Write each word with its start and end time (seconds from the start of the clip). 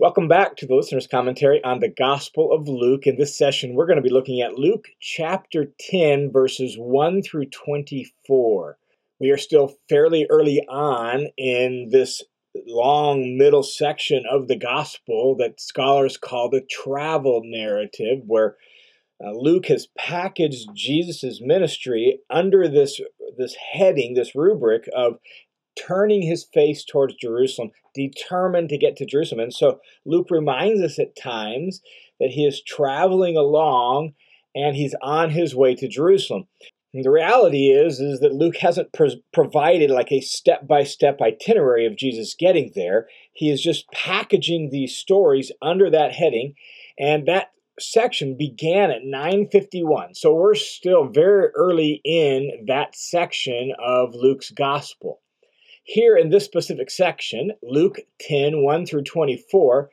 Welcome 0.00 0.28
back 0.28 0.54
to 0.58 0.66
the 0.66 0.76
listener's 0.76 1.08
commentary 1.08 1.60
on 1.64 1.80
the 1.80 1.88
Gospel 1.88 2.52
of 2.52 2.68
Luke. 2.68 3.08
In 3.08 3.16
this 3.16 3.36
session, 3.36 3.74
we're 3.74 3.88
going 3.88 3.96
to 3.96 4.02
be 4.02 4.12
looking 4.12 4.40
at 4.40 4.54
Luke 4.54 4.84
chapter 5.00 5.72
10, 5.90 6.30
verses 6.30 6.76
1 6.78 7.22
through 7.22 7.46
24. 7.46 8.78
We 9.18 9.30
are 9.30 9.36
still 9.36 9.74
fairly 9.88 10.24
early 10.30 10.60
on 10.68 11.26
in 11.36 11.88
this 11.90 12.22
long 12.68 13.36
middle 13.36 13.64
section 13.64 14.22
of 14.30 14.46
the 14.46 14.54
Gospel 14.54 15.34
that 15.40 15.60
scholars 15.60 16.16
call 16.16 16.48
the 16.48 16.62
travel 16.70 17.40
narrative, 17.44 18.20
where 18.24 18.54
uh, 19.20 19.32
Luke 19.32 19.66
has 19.66 19.88
packaged 19.98 20.68
Jesus' 20.74 21.40
ministry 21.42 22.20
under 22.30 22.68
this, 22.68 23.00
this 23.36 23.56
heading, 23.72 24.14
this 24.14 24.36
rubric 24.36 24.88
of 24.94 25.18
turning 25.86 26.22
his 26.22 26.46
face 26.52 26.84
towards 26.84 27.14
Jerusalem, 27.14 27.70
determined 27.94 28.68
to 28.70 28.78
get 28.78 28.96
to 28.96 29.06
Jerusalem. 29.06 29.40
And 29.40 29.54
so 29.54 29.80
Luke 30.04 30.28
reminds 30.30 30.82
us 30.82 30.98
at 30.98 31.16
times 31.16 31.80
that 32.20 32.30
he 32.30 32.44
is 32.44 32.62
traveling 32.62 33.36
along 33.36 34.14
and 34.54 34.74
he's 34.74 34.94
on 35.02 35.30
his 35.30 35.54
way 35.54 35.74
to 35.76 35.88
Jerusalem. 35.88 36.46
And 36.94 37.04
the 37.04 37.10
reality 37.10 37.68
is 37.68 38.00
is 38.00 38.20
that 38.20 38.32
Luke 38.32 38.56
hasn't 38.56 38.92
pro- 38.92 39.20
provided 39.32 39.90
like 39.90 40.10
a 40.10 40.20
step-by-step 40.20 41.20
itinerary 41.20 41.86
of 41.86 41.96
Jesus 41.96 42.34
getting 42.34 42.72
there. 42.74 43.08
He 43.32 43.50
is 43.50 43.62
just 43.62 43.90
packaging 43.92 44.70
these 44.70 44.96
stories 44.96 45.52
under 45.60 45.90
that 45.90 46.12
heading 46.12 46.54
and 46.98 47.26
that 47.26 47.50
section 47.78 48.36
began 48.36 48.90
at 48.90 49.04
951. 49.04 50.14
So 50.14 50.34
we're 50.34 50.54
still 50.54 51.08
very 51.08 51.48
early 51.54 52.00
in 52.04 52.64
that 52.66 52.96
section 52.96 53.72
of 53.78 54.14
Luke's 54.14 54.50
gospel. 54.50 55.20
Here 55.88 56.18
in 56.18 56.28
this 56.28 56.44
specific 56.44 56.90
section, 56.90 57.52
Luke 57.62 58.00
10 58.20 58.62
1 58.62 58.84
through 58.84 59.04
24, 59.04 59.90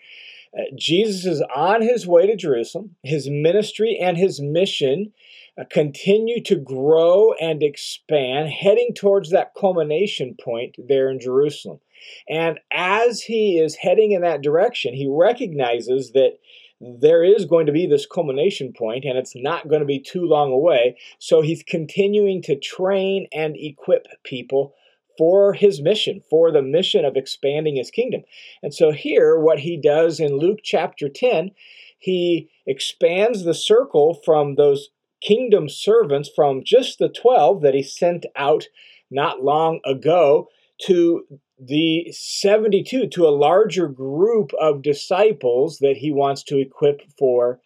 uh, 0.54 0.62
Jesus 0.78 1.26
is 1.26 1.42
on 1.56 1.82
his 1.82 2.06
way 2.06 2.28
to 2.28 2.36
Jerusalem. 2.36 2.98
His 3.02 3.30
ministry 3.30 3.98
and 4.02 4.18
his 4.18 4.42
mission 4.42 5.14
uh, 5.58 5.64
continue 5.72 6.44
to 6.44 6.58
grow 6.58 7.32
and 7.40 7.64
expand, 7.64 8.50
heading 8.50 8.90
towards 8.94 9.30
that 9.30 9.54
culmination 9.58 10.36
point 10.36 10.76
there 10.78 11.10
in 11.10 11.18
Jerusalem. 11.18 11.80
And 12.28 12.60
as 12.74 13.22
he 13.22 13.58
is 13.58 13.76
heading 13.76 14.12
in 14.12 14.22
that 14.22 14.42
direction, 14.42 14.94
he 14.94 15.08
recognizes 15.10 16.12
that 16.12 16.40
there 16.82 17.24
is 17.24 17.46
going 17.46 17.68
to 17.68 17.72
be 17.72 17.88
this 17.88 18.06
culmination 18.06 18.74
point 18.74 19.06
and 19.06 19.18
it's 19.18 19.34
not 19.34 19.70
going 19.70 19.80
to 19.80 19.86
be 19.86 20.00
too 20.00 20.26
long 20.26 20.52
away. 20.52 20.98
So 21.20 21.40
he's 21.40 21.64
continuing 21.64 22.42
to 22.42 22.60
train 22.60 23.28
and 23.32 23.56
equip 23.56 24.08
people 24.26 24.76
for 25.18 25.54
his 25.54 25.82
mission, 25.82 26.22
for 26.30 26.52
the 26.52 26.62
mission 26.62 27.06
of 27.06 27.16
expanding 27.16 27.76
his 27.76 27.92
kingdom. 27.92 28.22
And 28.62 28.74
so 28.74 28.92
here, 28.92 29.40
what 29.40 29.60
he 29.60 29.78
does 29.78 30.20
in 30.20 30.38
Luke 30.38 30.60
chapter 30.64 31.10
10, 31.10 31.52
he 31.98 32.50
expands 32.66 33.44
the 33.44 33.54
circle 33.54 34.20
from 34.26 34.56
those 34.56 34.90
kingdom 35.22 35.70
servants 35.70 36.30
from 36.34 36.64
just 36.64 37.00
the 37.00 37.10
12 37.10 37.62
that 37.62 37.74
he 37.74 37.84
sent 37.84 38.26
out 38.36 38.66
not 39.10 39.44
long 39.44 39.80
ago 39.86 40.48
to 40.84 41.26
the 41.58 42.12
72, 42.12 43.08
to 43.08 43.28
a 43.28 43.30
larger 43.30 43.88
group 43.88 44.52
of 44.60 44.82
disciples 44.82 45.80
that 45.80 45.98
he 45.98 46.12
wants 46.12 46.44
to 46.44 46.58
equip 46.58 47.02
for 47.18 47.62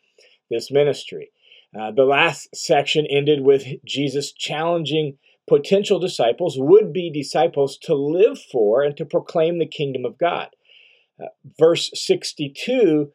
this 0.52 0.72
ministry. 0.72 1.32
Uh, 1.78 1.92
the 1.92 2.04
last 2.04 2.56
section 2.56 3.06
ended 3.08 3.42
with 3.42 3.66
Jesus 3.86 4.32
challenging 4.32 5.18
potential 5.50 6.00
disciples, 6.00 6.56
would 6.58 6.94
be 6.94 7.12
disciples, 7.12 7.78
to 7.80 7.94
live 7.96 8.40
for 8.40 8.84
and 8.84 8.96
to 8.98 9.06
proclaim 9.06 9.60
the 9.60 9.66
kingdom 9.66 10.06
of 10.06 10.18
God. 10.18 10.50
Uh, 11.22 11.28
verse 11.60 11.92
62 11.94 13.12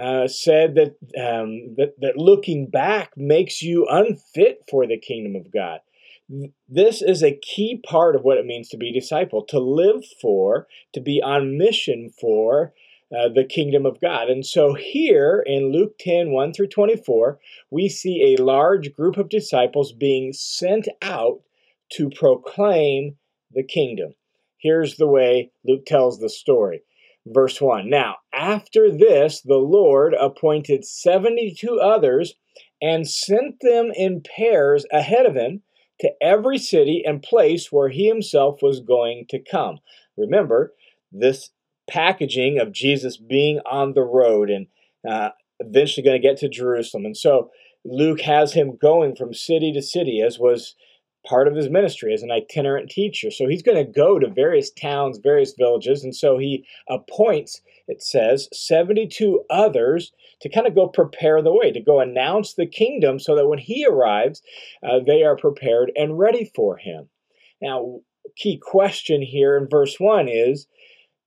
uh, 0.00 0.26
said 0.26 0.74
that, 0.74 0.96
um, 1.16 1.74
that, 1.76 1.94
that 2.00 2.16
looking 2.16 2.68
back 2.68 3.12
makes 3.16 3.62
you 3.62 3.86
unfit 3.88 4.62
for 4.68 4.86
the 4.86 4.98
kingdom 4.98 5.36
of 5.36 5.52
God. 5.52 5.80
This 6.68 7.02
is 7.02 7.22
a 7.22 7.36
key 7.36 7.80
part 7.86 8.16
of 8.16 8.22
what 8.22 8.38
it 8.38 8.46
means 8.46 8.68
to 8.70 8.78
be 8.78 8.88
a 8.88 9.00
disciple, 9.00 9.44
to 9.44 9.60
live 9.60 10.04
for, 10.20 10.66
to 10.94 11.00
be 11.00 11.22
on 11.22 11.58
mission 11.58 12.10
for 12.18 12.72
uh, 13.14 13.28
the 13.28 13.44
kingdom 13.44 13.84
of 13.86 14.00
God. 14.00 14.28
And 14.28 14.44
so 14.44 14.74
here 14.74 15.44
in 15.46 15.70
Luke 15.70 15.98
10 16.00 16.30
1 16.30 16.52
through 16.52 16.68
24, 16.68 17.38
we 17.70 17.88
see 17.88 18.34
a 18.34 18.42
large 18.42 18.92
group 18.94 19.16
of 19.18 19.28
disciples 19.28 19.92
being 19.92 20.32
sent 20.32 20.88
out 21.02 21.40
to 21.96 22.10
proclaim 22.10 23.16
the 23.52 23.62
kingdom. 23.62 24.14
Here's 24.58 24.96
the 24.96 25.06
way 25.06 25.50
Luke 25.66 25.84
tells 25.86 26.18
the 26.18 26.28
story. 26.28 26.82
Verse 27.26 27.60
1 27.60 27.88
Now, 27.88 28.16
after 28.32 28.90
this, 28.90 29.40
the 29.40 29.56
Lord 29.56 30.14
appointed 30.14 30.84
72 30.84 31.80
others 31.80 32.34
and 32.82 33.08
sent 33.08 33.56
them 33.60 33.90
in 33.94 34.22
pairs 34.22 34.84
ahead 34.92 35.26
of 35.26 35.34
him 35.34 35.62
to 36.00 36.10
every 36.20 36.58
city 36.58 37.02
and 37.06 37.22
place 37.22 37.70
where 37.70 37.88
he 37.88 38.08
himself 38.08 38.60
was 38.62 38.80
going 38.80 39.26
to 39.30 39.38
come. 39.38 39.78
Remember, 40.16 40.72
this 41.12 41.50
packaging 41.88 42.58
of 42.58 42.72
Jesus 42.72 43.16
being 43.16 43.60
on 43.70 43.94
the 43.94 44.02
road 44.02 44.50
and 44.50 44.66
uh, 45.08 45.30
eventually 45.60 46.04
going 46.04 46.20
to 46.20 46.26
get 46.26 46.38
to 46.38 46.48
Jerusalem. 46.48 47.04
And 47.04 47.16
so 47.16 47.50
Luke 47.84 48.22
has 48.22 48.54
him 48.54 48.76
going 48.76 49.14
from 49.14 49.34
city 49.34 49.72
to 49.72 49.82
city, 49.82 50.22
as 50.22 50.38
was 50.38 50.74
part 51.26 51.48
of 51.48 51.54
his 51.54 51.70
ministry 51.70 52.12
as 52.12 52.22
an 52.22 52.30
itinerant 52.30 52.90
teacher. 52.90 53.30
So 53.30 53.48
he's 53.48 53.62
going 53.62 53.78
to 53.78 53.90
go 53.90 54.18
to 54.18 54.28
various 54.28 54.70
towns, 54.70 55.18
various 55.22 55.54
villages, 55.56 56.04
and 56.04 56.14
so 56.14 56.38
he 56.38 56.64
appoints, 56.88 57.60
it 57.88 58.02
says, 58.02 58.48
72 58.52 59.44
others 59.50 60.12
to 60.40 60.48
kind 60.48 60.66
of 60.66 60.74
go 60.74 60.88
prepare 60.88 61.42
the 61.42 61.54
way, 61.54 61.72
to 61.72 61.80
go 61.80 62.00
announce 62.00 62.54
the 62.54 62.66
kingdom 62.66 63.18
so 63.18 63.34
that 63.36 63.48
when 63.48 63.58
he 63.58 63.86
arrives, 63.86 64.42
uh, 64.82 65.00
they 65.04 65.22
are 65.22 65.36
prepared 65.36 65.90
and 65.96 66.18
ready 66.18 66.50
for 66.54 66.76
him. 66.76 67.08
Now, 67.62 68.00
key 68.36 68.58
question 68.58 69.22
here 69.22 69.56
in 69.56 69.68
verse 69.68 69.96
1 69.98 70.28
is 70.28 70.66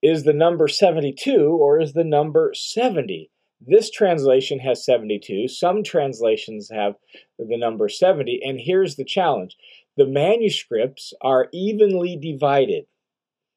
is 0.03 0.23
the 0.23 0.33
number 0.33 0.67
72 0.67 1.35
or 1.35 1.79
is 1.79 1.93
the 1.93 2.03
number 2.03 2.51
70? 2.53 3.31
This 3.59 3.89
translation 3.89 4.59
has 4.59 4.85
72. 4.85 5.47
Some 5.47 5.83
translations 5.83 6.69
have 6.69 6.95
the 7.39 7.57
number 7.57 7.89
70. 7.89 8.39
And 8.43 8.59
here's 8.61 8.95
the 8.95 9.03
challenge 9.03 9.57
the 9.97 10.05
manuscripts 10.07 11.13
are 11.21 11.49
evenly 11.51 12.15
divided. 12.15 12.85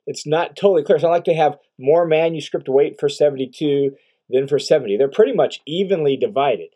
It's 0.07 0.27
not 0.27 0.57
totally 0.57 0.83
clear. 0.83 0.99
So 0.99 1.09
I 1.09 1.11
like 1.11 1.25
to 1.25 1.35
have 1.35 1.59
more 1.79 2.07
manuscript 2.07 2.69
weight 2.69 2.99
for 2.99 3.09
72 3.09 3.95
than 4.31 4.49
for 4.49 4.59
70. 4.59 4.97
They're 4.97 5.09
pretty 5.09 5.35
much 5.35 5.61
evenly 5.67 6.17
divided. 6.17 6.69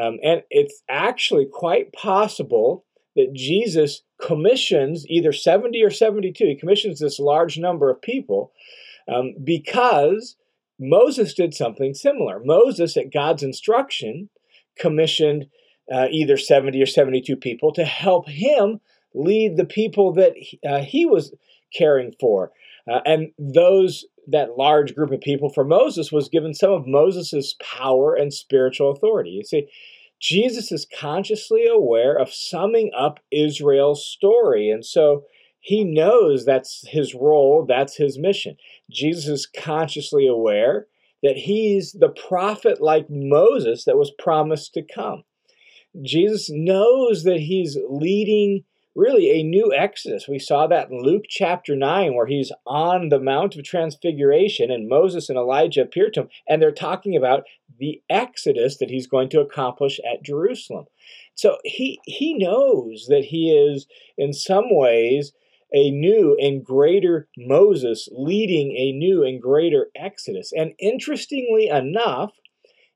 Um, 0.00 0.18
and 0.22 0.42
it's 0.50 0.82
actually 0.88 1.46
quite 1.52 1.92
possible 1.92 2.84
that 3.14 3.34
Jesus 3.34 4.02
commissions 4.20 5.04
either 5.08 5.32
70 5.32 5.82
or 5.82 5.90
72. 5.90 6.44
He 6.44 6.54
commissions 6.54 7.00
this 7.00 7.18
large 7.18 7.58
number 7.58 7.90
of 7.90 8.00
people 8.00 8.52
um, 9.12 9.34
because 9.42 10.36
Moses 10.78 11.34
did 11.34 11.54
something 11.54 11.92
similar. 11.92 12.40
Moses, 12.42 12.96
at 12.96 13.12
God's 13.12 13.42
instruction, 13.42 14.30
commissioned 14.78 15.46
uh, 15.92 16.06
either 16.10 16.36
70 16.36 16.80
or 16.80 16.86
72 16.86 17.36
people 17.36 17.72
to 17.72 17.84
help 17.84 18.28
him 18.28 18.80
lead 19.14 19.56
the 19.56 19.64
people 19.64 20.12
that 20.14 20.32
he, 20.36 20.58
uh, 20.66 20.80
he 20.80 21.06
was 21.06 21.34
caring 21.76 22.12
for. 22.20 22.52
Uh, 22.90 23.00
and 23.04 23.32
those 23.38 24.04
that 24.28 24.56
large 24.56 24.94
group 24.94 25.10
of 25.10 25.20
people 25.20 25.48
for 25.48 25.64
Moses 25.64 26.12
was 26.12 26.28
given 26.28 26.54
some 26.54 26.70
of 26.70 26.86
Moses' 26.86 27.54
power 27.60 28.14
and 28.14 28.32
spiritual 28.32 28.90
authority. 28.90 29.30
You 29.30 29.44
see, 29.44 29.66
Jesus 30.20 30.70
is 30.70 30.86
consciously 30.98 31.66
aware 31.66 32.16
of 32.16 32.32
summing 32.32 32.92
up 32.96 33.18
Israel's 33.32 34.06
story. 34.06 34.70
And 34.70 34.84
so 34.86 35.24
he 35.58 35.84
knows 35.84 36.44
that's 36.44 36.86
his 36.88 37.14
role, 37.14 37.66
that's 37.66 37.96
his 37.96 38.18
mission. 38.18 38.56
Jesus 38.90 39.26
is 39.26 39.46
consciously 39.46 40.26
aware 40.26 40.86
that 41.22 41.36
he's 41.36 41.92
the 41.92 42.08
prophet 42.08 42.80
like 42.80 43.06
Moses 43.08 43.84
that 43.84 43.96
was 43.96 44.12
promised 44.18 44.74
to 44.74 44.82
come. 44.82 45.24
Jesus 46.02 46.48
knows 46.50 47.24
that 47.24 47.40
he's 47.40 47.76
leading 47.88 48.64
really 48.94 49.30
a 49.30 49.42
new 49.42 49.72
exodus. 49.72 50.28
We 50.28 50.38
saw 50.38 50.66
that 50.66 50.90
in 50.90 51.02
Luke 51.02 51.24
chapter 51.28 51.74
9, 51.74 52.14
where 52.14 52.26
he's 52.26 52.52
on 52.66 53.08
the 53.08 53.20
Mount 53.20 53.56
of 53.56 53.64
Transfiguration 53.64 54.70
and 54.70 54.88
Moses 54.88 55.28
and 55.28 55.38
Elijah 55.38 55.82
appear 55.82 56.10
to 56.10 56.22
him, 56.22 56.28
and 56.48 56.60
they're 56.60 56.72
talking 56.72 57.16
about 57.16 57.44
the 57.78 58.02
exodus 58.10 58.78
that 58.78 58.90
he's 58.90 59.06
going 59.06 59.28
to 59.30 59.40
accomplish 59.40 59.98
at 60.00 60.22
Jerusalem. 60.22 60.86
So 61.34 61.58
he, 61.64 62.00
he 62.04 62.34
knows 62.34 63.06
that 63.08 63.26
he 63.26 63.50
is, 63.50 63.86
in 64.18 64.32
some 64.32 64.66
ways, 64.68 65.32
a 65.72 65.90
new 65.90 66.36
and 66.38 66.64
greater 66.64 67.28
Moses 67.36 68.08
leading 68.12 68.76
a 68.76 68.92
new 68.92 69.24
and 69.24 69.40
greater 69.40 69.88
exodus. 69.96 70.52
And 70.54 70.72
interestingly 70.78 71.68
enough, 71.68 72.32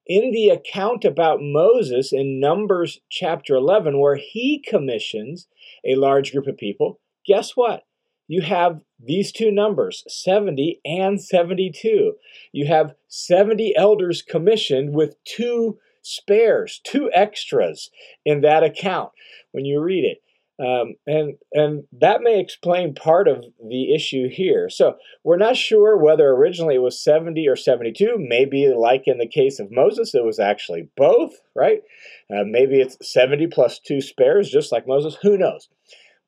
in 0.06 0.30
the 0.32 0.48
account 0.48 1.04
about 1.04 1.40
Moses 1.40 2.12
in 2.12 2.40
Numbers 2.40 3.00
chapter 3.10 3.54
11, 3.54 3.98
where 3.98 4.16
he 4.16 4.62
commissions 4.66 5.48
a 5.84 5.94
large 5.94 6.32
group 6.32 6.46
of 6.46 6.56
people, 6.56 7.00
guess 7.26 7.56
what? 7.56 7.84
you 8.28 8.42
have 8.42 8.80
these 9.02 9.32
two 9.32 9.52
numbers, 9.52 10.04
70 10.08 10.80
and 10.84 11.22
72. 11.22 12.14
You 12.52 12.66
have 12.66 12.94
70 13.08 13.74
elders 13.76 14.22
commissioned 14.22 14.94
with 14.94 15.16
two 15.24 15.78
spares, 16.02 16.80
two 16.84 17.10
extras 17.14 17.90
in 18.24 18.40
that 18.40 18.62
account 18.62 19.10
when 19.52 19.64
you 19.64 19.80
read 19.80 20.04
it. 20.04 20.18
Um, 20.58 20.94
and 21.06 21.34
and 21.52 21.84
that 22.00 22.22
may 22.22 22.40
explain 22.40 22.94
part 22.94 23.28
of 23.28 23.44
the 23.62 23.94
issue 23.94 24.28
here. 24.30 24.70
So 24.70 24.96
we're 25.22 25.36
not 25.36 25.56
sure 25.56 25.98
whether 25.98 26.30
originally 26.30 26.76
it 26.76 26.82
was 26.82 27.02
70 27.02 27.46
or 27.46 27.56
72. 27.56 28.16
Maybe, 28.18 28.72
like 28.74 29.02
in 29.06 29.18
the 29.18 29.28
case 29.28 29.58
of 29.58 29.70
Moses, 29.70 30.14
it 30.14 30.24
was 30.24 30.38
actually 30.38 30.88
both, 30.96 31.34
right? 31.54 31.82
Uh, 32.30 32.44
maybe 32.46 32.80
it's 32.80 32.96
70 33.02 33.48
plus 33.48 33.78
two 33.78 34.00
spares, 34.00 34.50
just 34.50 34.72
like 34.72 34.88
Moses. 34.88 35.18
Who 35.20 35.36
knows? 35.36 35.68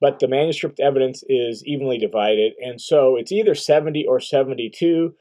But 0.00 0.18
the 0.18 0.28
manuscript 0.28 0.78
evidence 0.78 1.24
is 1.26 1.64
evenly 1.64 1.98
divided, 1.98 2.52
and 2.60 2.80
so 2.80 3.16
it's 3.16 3.32
either 3.32 3.54
70 3.54 4.04
or 4.06 4.20
72 4.20 5.14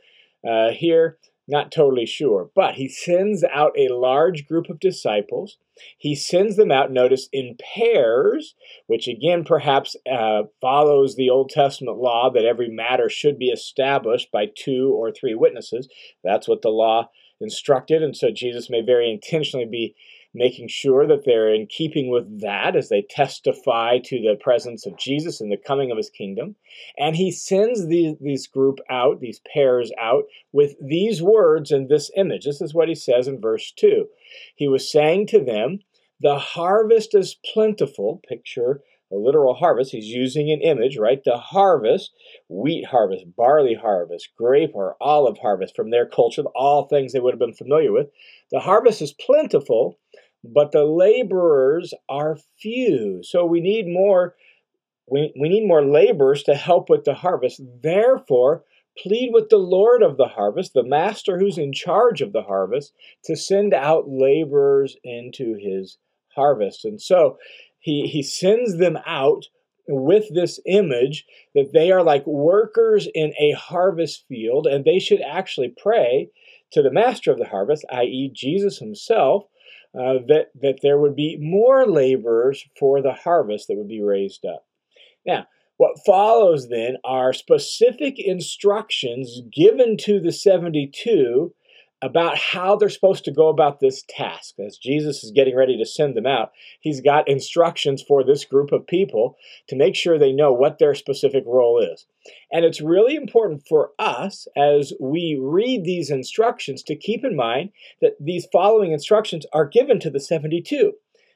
uh, 0.47 0.69
here 0.71 1.17
not 1.47 1.71
totally 1.71 2.05
sure. 2.05 2.49
But 2.55 2.75
he 2.75 2.89
sends 2.89 3.43
out 3.43 3.71
a 3.77 3.93
large 3.93 4.47
group 4.47 4.69
of 4.69 4.79
disciples. 4.79 5.57
He 5.97 6.15
sends 6.15 6.55
them 6.55 6.71
out, 6.71 6.91
notice, 6.91 7.29
in 7.31 7.55
pairs, 7.75 8.55
which 8.87 9.07
again 9.07 9.43
perhaps 9.43 9.95
uh, 10.11 10.43
follows 10.59 11.15
the 11.15 11.29
Old 11.29 11.49
Testament 11.49 11.97
law 11.97 12.29
that 12.33 12.45
every 12.45 12.69
matter 12.69 13.09
should 13.09 13.37
be 13.37 13.49
established 13.49 14.31
by 14.31 14.45
two 14.53 14.93
or 14.95 15.11
three 15.11 15.35
witnesses. 15.35 15.87
That's 16.23 16.47
what 16.47 16.61
the 16.61 16.69
law 16.69 17.09
instructed, 17.39 18.01
and 18.01 18.17
so 18.17 18.29
Jesus 18.31 18.69
may 18.69 18.81
very 18.81 19.11
intentionally 19.11 19.67
be 19.67 19.95
making 20.33 20.67
sure 20.67 21.07
that 21.07 21.25
they're 21.25 21.53
in 21.53 21.67
keeping 21.67 22.09
with 22.09 22.41
that 22.41 22.75
as 22.75 22.89
they 22.89 23.05
testify 23.09 23.97
to 24.03 24.21
the 24.21 24.37
presence 24.39 24.85
of 24.85 24.97
Jesus 24.97 25.41
and 25.41 25.51
the 25.51 25.57
coming 25.57 25.91
of 25.91 25.97
his 25.97 26.09
kingdom. 26.09 26.55
And 26.97 27.15
he 27.15 27.31
sends 27.31 27.87
these, 27.87 28.15
these 28.19 28.47
group 28.47 28.79
out, 28.89 29.19
these 29.19 29.41
pairs 29.53 29.91
out, 29.99 30.23
with 30.51 30.75
these 30.81 31.21
words 31.21 31.71
and 31.71 31.89
this 31.89 32.11
image. 32.15 32.45
This 32.45 32.61
is 32.61 32.73
what 32.73 32.89
he 32.89 32.95
says 32.95 33.27
in 33.27 33.41
verse 33.41 33.71
2. 33.77 34.07
He 34.55 34.67
was 34.67 34.91
saying 34.91 35.27
to 35.27 35.43
them, 35.43 35.79
The 36.21 36.37
harvest 36.37 37.15
is 37.15 37.37
plentiful. 37.53 38.21
Picture 38.27 38.81
a 39.11 39.15
literal 39.15 39.53
harvest. 39.53 39.91
He's 39.91 40.07
using 40.07 40.51
an 40.51 40.61
image, 40.61 40.97
right? 40.97 41.23
The 41.23 41.37
harvest, 41.37 42.11
wheat 42.49 42.85
harvest, 42.85 43.35
barley 43.35 43.73
harvest, 43.73 44.29
grape 44.37 44.71
or 44.73 44.97
olive 44.99 45.37
harvest 45.37 45.75
from 45.75 45.91
their 45.91 46.05
culture, 46.05 46.43
all 46.55 46.87
things 46.87 47.13
they 47.13 47.19
would 47.19 47.33
have 47.33 47.39
been 47.39 47.53
familiar 47.53 47.91
with. 47.91 48.09
The 48.51 48.59
harvest 48.59 49.01
is 49.01 49.13
plentiful, 49.13 49.97
but 50.53 50.71
the 50.71 50.85
laborers 50.85 51.93
are 52.09 52.37
few. 52.59 53.21
So 53.23 53.45
we 53.45 53.61
need 53.61 53.87
more 53.87 54.35
we, 55.09 55.33
we 55.39 55.47
need 55.47 55.65
more 55.65 55.85
laborers 55.85 56.43
to 56.43 56.55
help 56.55 56.89
with 56.89 57.05
the 57.05 57.13
harvest. 57.13 57.61
Therefore, 57.81 58.63
plead 58.97 59.31
with 59.33 59.49
the 59.49 59.57
Lord 59.57 60.03
of 60.03 60.17
the 60.17 60.27
harvest, 60.27 60.73
the 60.73 60.83
master 60.83 61.39
who's 61.39 61.57
in 61.57 61.71
charge 61.71 62.21
of 62.21 62.33
the 62.33 62.41
harvest, 62.41 62.93
to 63.23 63.35
send 63.35 63.73
out 63.73 64.09
laborers 64.09 64.97
into 65.03 65.55
his 65.55 65.97
harvest. 66.35 66.83
And 66.83 67.01
so 67.01 67.37
he, 67.79 68.07
he 68.07 68.21
sends 68.21 68.77
them 68.77 68.97
out 69.05 69.45
with 69.87 70.33
this 70.33 70.59
image 70.65 71.25
that 71.55 71.71
they 71.73 71.91
are 71.91 72.03
like 72.03 72.27
workers 72.27 73.07
in 73.13 73.33
a 73.39 73.51
harvest 73.51 74.25
field 74.27 74.67
and 74.67 74.83
they 74.83 74.99
should 74.99 75.21
actually 75.21 75.73
pray 75.81 76.29
to 76.71 76.81
the 76.81 76.91
master 76.91 77.31
of 77.31 77.37
the 77.37 77.47
harvest, 77.47 77.85
i.e., 77.91 78.29
Jesus 78.33 78.79
himself, 78.79 79.45
uh, 79.97 80.19
that, 80.27 80.47
that 80.61 80.79
there 80.81 80.99
would 80.99 81.15
be 81.15 81.37
more 81.39 81.85
laborers 81.87 82.63
for 82.79 83.01
the 83.01 83.13
harvest 83.13 83.67
that 83.67 83.77
would 83.77 83.87
be 83.87 84.01
raised 84.01 84.45
up. 84.45 84.65
Now, 85.25 85.47
what 85.77 85.99
follows 86.05 86.69
then 86.69 86.97
are 87.03 87.33
specific 87.33 88.15
instructions 88.17 89.41
given 89.53 89.97
to 89.97 90.19
the 90.19 90.31
72 90.31 91.53
about 92.01 92.37
how 92.37 92.75
they're 92.75 92.89
supposed 92.89 93.25
to 93.25 93.31
go 93.31 93.47
about 93.47 93.79
this 93.79 94.03
task. 94.07 94.55
As 94.59 94.77
Jesus 94.77 95.23
is 95.23 95.31
getting 95.31 95.55
ready 95.55 95.77
to 95.77 95.85
send 95.85 96.15
them 96.15 96.27
out, 96.27 96.51
he's 96.79 97.01
got 97.01 97.27
instructions 97.27 98.03
for 98.03 98.23
this 98.23 98.45
group 98.45 98.71
of 98.71 98.85
people 98.85 99.35
to 99.67 99.75
make 99.75 99.95
sure 99.95 100.17
they 100.17 100.31
know 100.31 100.53
what 100.53 100.77
their 100.77 100.93
specific 100.93 101.43
role 101.47 101.79
is. 101.79 102.05
And 102.51 102.65
it's 102.65 102.81
really 102.81 103.15
important 103.15 103.63
for 103.67 103.91
us 103.97 104.47
as 104.55 104.93
we 104.99 105.39
read 105.41 105.83
these 105.83 106.11
instructions 106.11 106.83
to 106.83 106.95
keep 106.95 107.25
in 107.25 107.35
mind 107.35 107.71
that 108.01 108.17
these 108.19 108.47
following 108.51 108.91
instructions 108.91 109.45
are 109.51 109.65
given 109.65 109.99
to 110.01 110.11
the 110.11 110.19
72. 110.19 110.93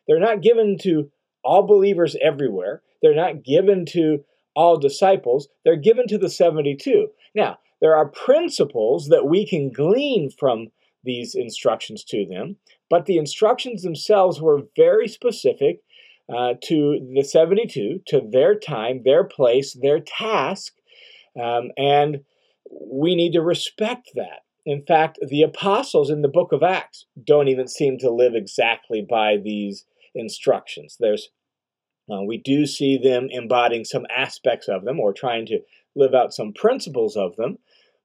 They're 0.07 0.19
not 0.19 0.41
given 0.41 0.77
to 0.81 1.09
all 1.43 1.63
believers 1.63 2.15
everywhere, 2.21 2.83
they're 3.01 3.15
not 3.15 3.43
given 3.43 3.85
to 3.87 4.23
all 4.55 4.77
disciples, 4.77 5.47
they're 5.65 5.75
given 5.75 6.07
to 6.07 6.19
the 6.19 6.29
72. 6.29 7.07
Now, 7.33 7.57
there 7.81 7.95
are 7.95 8.07
principles 8.07 9.07
that 9.09 9.27
we 9.27 9.45
can 9.45 9.71
glean 9.71 10.29
from 10.29 10.67
these 11.03 11.33
instructions 11.33 12.03
to 12.05 12.25
them, 12.25 12.57
but 12.89 13.05
the 13.05 13.17
instructions 13.17 13.81
themselves 13.81 14.39
were 14.39 14.67
very 14.75 15.07
specific 15.07 15.79
uh, 16.29 16.53
to 16.63 16.99
the 17.15 17.23
72, 17.23 18.01
to 18.07 18.21
their 18.31 18.57
time, 18.57 19.01
their 19.03 19.23
place, 19.23 19.75
their 19.81 19.99
task, 19.99 20.73
um, 21.41 21.71
and 21.75 22.21
we 22.69 23.15
need 23.15 23.33
to 23.33 23.41
respect 23.41 24.11
that. 24.15 24.41
In 24.65 24.83
fact, 24.85 25.17
the 25.27 25.41
apostles 25.41 26.09
in 26.09 26.21
the 26.21 26.27
book 26.27 26.51
of 26.51 26.61
Acts 26.61 27.05
don't 27.25 27.47
even 27.47 27.67
seem 27.67 27.97
to 27.97 28.11
live 28.11 28.35
exactly 28.35 29.05
by 29.07 29.37
these 29.37 29.85
instructions. 30.13 30.97
There's 30.99 31.29
uh, 32.11 32.21
we 32.21 32.37
do 32.37 32.65
see 32.65 32.97
them 32.97 33.27
embodying 33.31 33.85
some 33.85 34.05
aspects 34.13 34.67
of 34.67 34.83
them 34.83 34.99
or 34.99 35.13
trying 35.13 35.45
to 35.45 35.59
live 35.95 36.13
out 36.13 36.33
some 36.33 36.51
principles 36.53 37.15
of 37.15 37.35
them, 37.37 37.57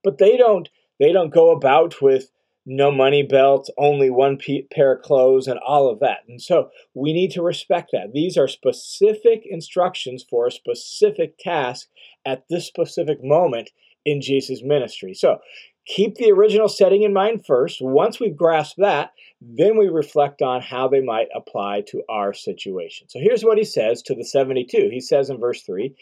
but 0.06 0.18
they 0.18 0.36
don't 0.36 0.68
they 1.00 1.12
don't 1.12 1.34
go 1.34 1.50
about 1.50 2.00
with 2.00 2.30
no 2.64 2.92
money 2.92 3.24
belts, 3.24 3.70
only 3.76 4.08
one 4.08 4.38
pair 4.70 4.92
of 4.94 5.02
clothes, 5.02 5.48
and 5.48 5.58
all 5.58 5.90
of 5.90 5.98
that. 5.98 6.18
And 6.28 6.40
so 6.40 6.70
we 6.94 7.12
need 7.12 7.32
to 7.32 7.42
respect 7.42 7.90
that. 7.92 8.12
These 8.12 8.36
are 8.36 8.46
specific 8.46 9.42
instructions 9.44 10.24
for 10.28 10.46
a 10.46 10.52
specific 10.52 11.38
task 11.38 11.88
at 12.24 12.44
this 12.48 12.66
specific 12.66 13.18
moment 13.22 13.70
in 14.04 14.22
Jesus' 14.22 14.62
ministry. 14.62 15.12
So 15.12 15.38
keep 15.86 16.14
the 16.14 16.30
original 16.30 16.68
setting 16.68 17.02
in 17.02 17.12
mind 17.12 17.44
first. 17.44 17.78
Once 17.80 18.20
we've 18.20 18.36
grasped 18.36 18.78
that, 18.78 19.10
then 19.40 19.76
we 19.76 19.88
reflect 19.88 20.40
on 20.40 20.62
how 20.62 20.86
they 20.86 21.00
might 21.00 21.28
apply 21.34 21.82
to 21.88 22.02
our 22.08 22.32
situation. 22.32 23.08
So 23.08 23.18
here's 23.18 23.44
what 23.44 23.58
he 23.58 23.64
says 23.64 24.02
to 24.02 24.14
the 24.14 24.24
72. 24.24 24.88
He 24.90 25.00
says 25.00 25.30
in 25.30 25.38
verse 25.38 25.62
3 25.62 25.94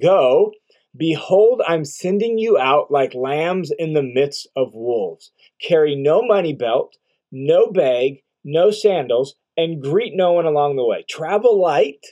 Go 0.00 0.52
Behold, 0.98 1.62
I'm 1.66 1.84
sending 1.84 2.38
you 2.38 2.58
out 2.58 2.90
like 2.90 3.14
lambs 3.14 3.70
in 3.78 3.94
the 3.94 4.02
midst 4.02 4.48
of 4.56 4.74
wolves. 4.74 5.30
Carry 5.62 5.94
no 5.94 6.22
money 6.22 6.52
belt, 6.52 6.96
no 7.30 7.70
bag, 7.70 8.22
no 8.44 8.70
sandals, 8.70 9.36
and 9.56 9.82
greet 9.82 10.12
no 10.14 10.32
one 10.32 10.46
along 10.46 10.76
the 10.76 10.84
way. 10.84 11.04
Travel 11.08 11.60
light, 11.60 12.06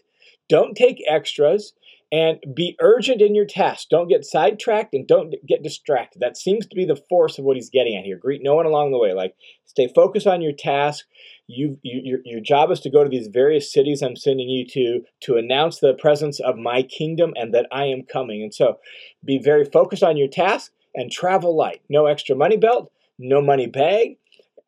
don't 0.48 0.76
take 0.76 1.02
extras, 1.08 1.72
and 2.12 2.38
be 2.54 2.76
urgent 2.80 3.20
in 3.20 3.34
your 3.34 3.46
task. 3.46 3.88
Don't 3.90 4.08
get 4.08 4.24
sidetracked 4.24 4.94
and 4.94 5.06
don't 5.06 5.34
get 5.46 5.62
distracted. 5.62 6.20
That 6.20 6.36
seems 6.36 6.66
to 6.66 6.76
be 6.76 6.84
the 6.84 7.02
force 7.08 7.38
of 7.38 7.44
what 7.44 7.56
he's 7.56 7.70
getting 7.70 7.96
at 7.96 8.04
here. 8.04 8.16
Greet 8.16 8.42
no 8.44 8.54
one 8.54 8.66
along 8.66 8.92
the 8.92 8.98
way. 8.98 9.12
Like, 9.12 9.34
stay 9.64 9.88
focused 9.92 10.26
on 10.26 10.40
your 10.40 10.52
task. 10.52 11.04
You, 11.48 11.78
you, 11.82 12.00
your, 12.02 12.18
your 12.24 12.40
job 12.40 12.70
is 12.72 12.80
to 12.80 12.90
go 12.90 13.04
to 13.04 13.08
these 13.08 13.28
various 13.28 13.72
cities 13.72 14.02
I'm 14.02 14.16
sending 14.16 14.48
you 14.48 14.66
to 14.68 15.02
to 15.22 15.36
announce 15.36 15.78
the 15.78 15.94
presence 15.94 16.40
of 16.40 16.56
my 16.56 16.82
kingdom 16.82 17.32
and 17.36 17.54
that 17.54 17.66
I 17.70 17.84
am 17.84 18.02
coming. 18.02 18.42
And 18.42 18.52
so, 18.52 18.78
be 19.24 19.38
very 19.38 19.64
focused 19.64 20.02
on 20.02 20.16
your 20.16 20.28
task 20.28 20.72
and 20.94 21.10
travel 21.10 21.56
light. 21.56 21.82
No 21.88 22.06
extra 22.06 22.34
money 22.34 22.56
belt, 22.56 22.90
no 23.18 23.40
money 23.40 23.66
bag, 23.66 24.16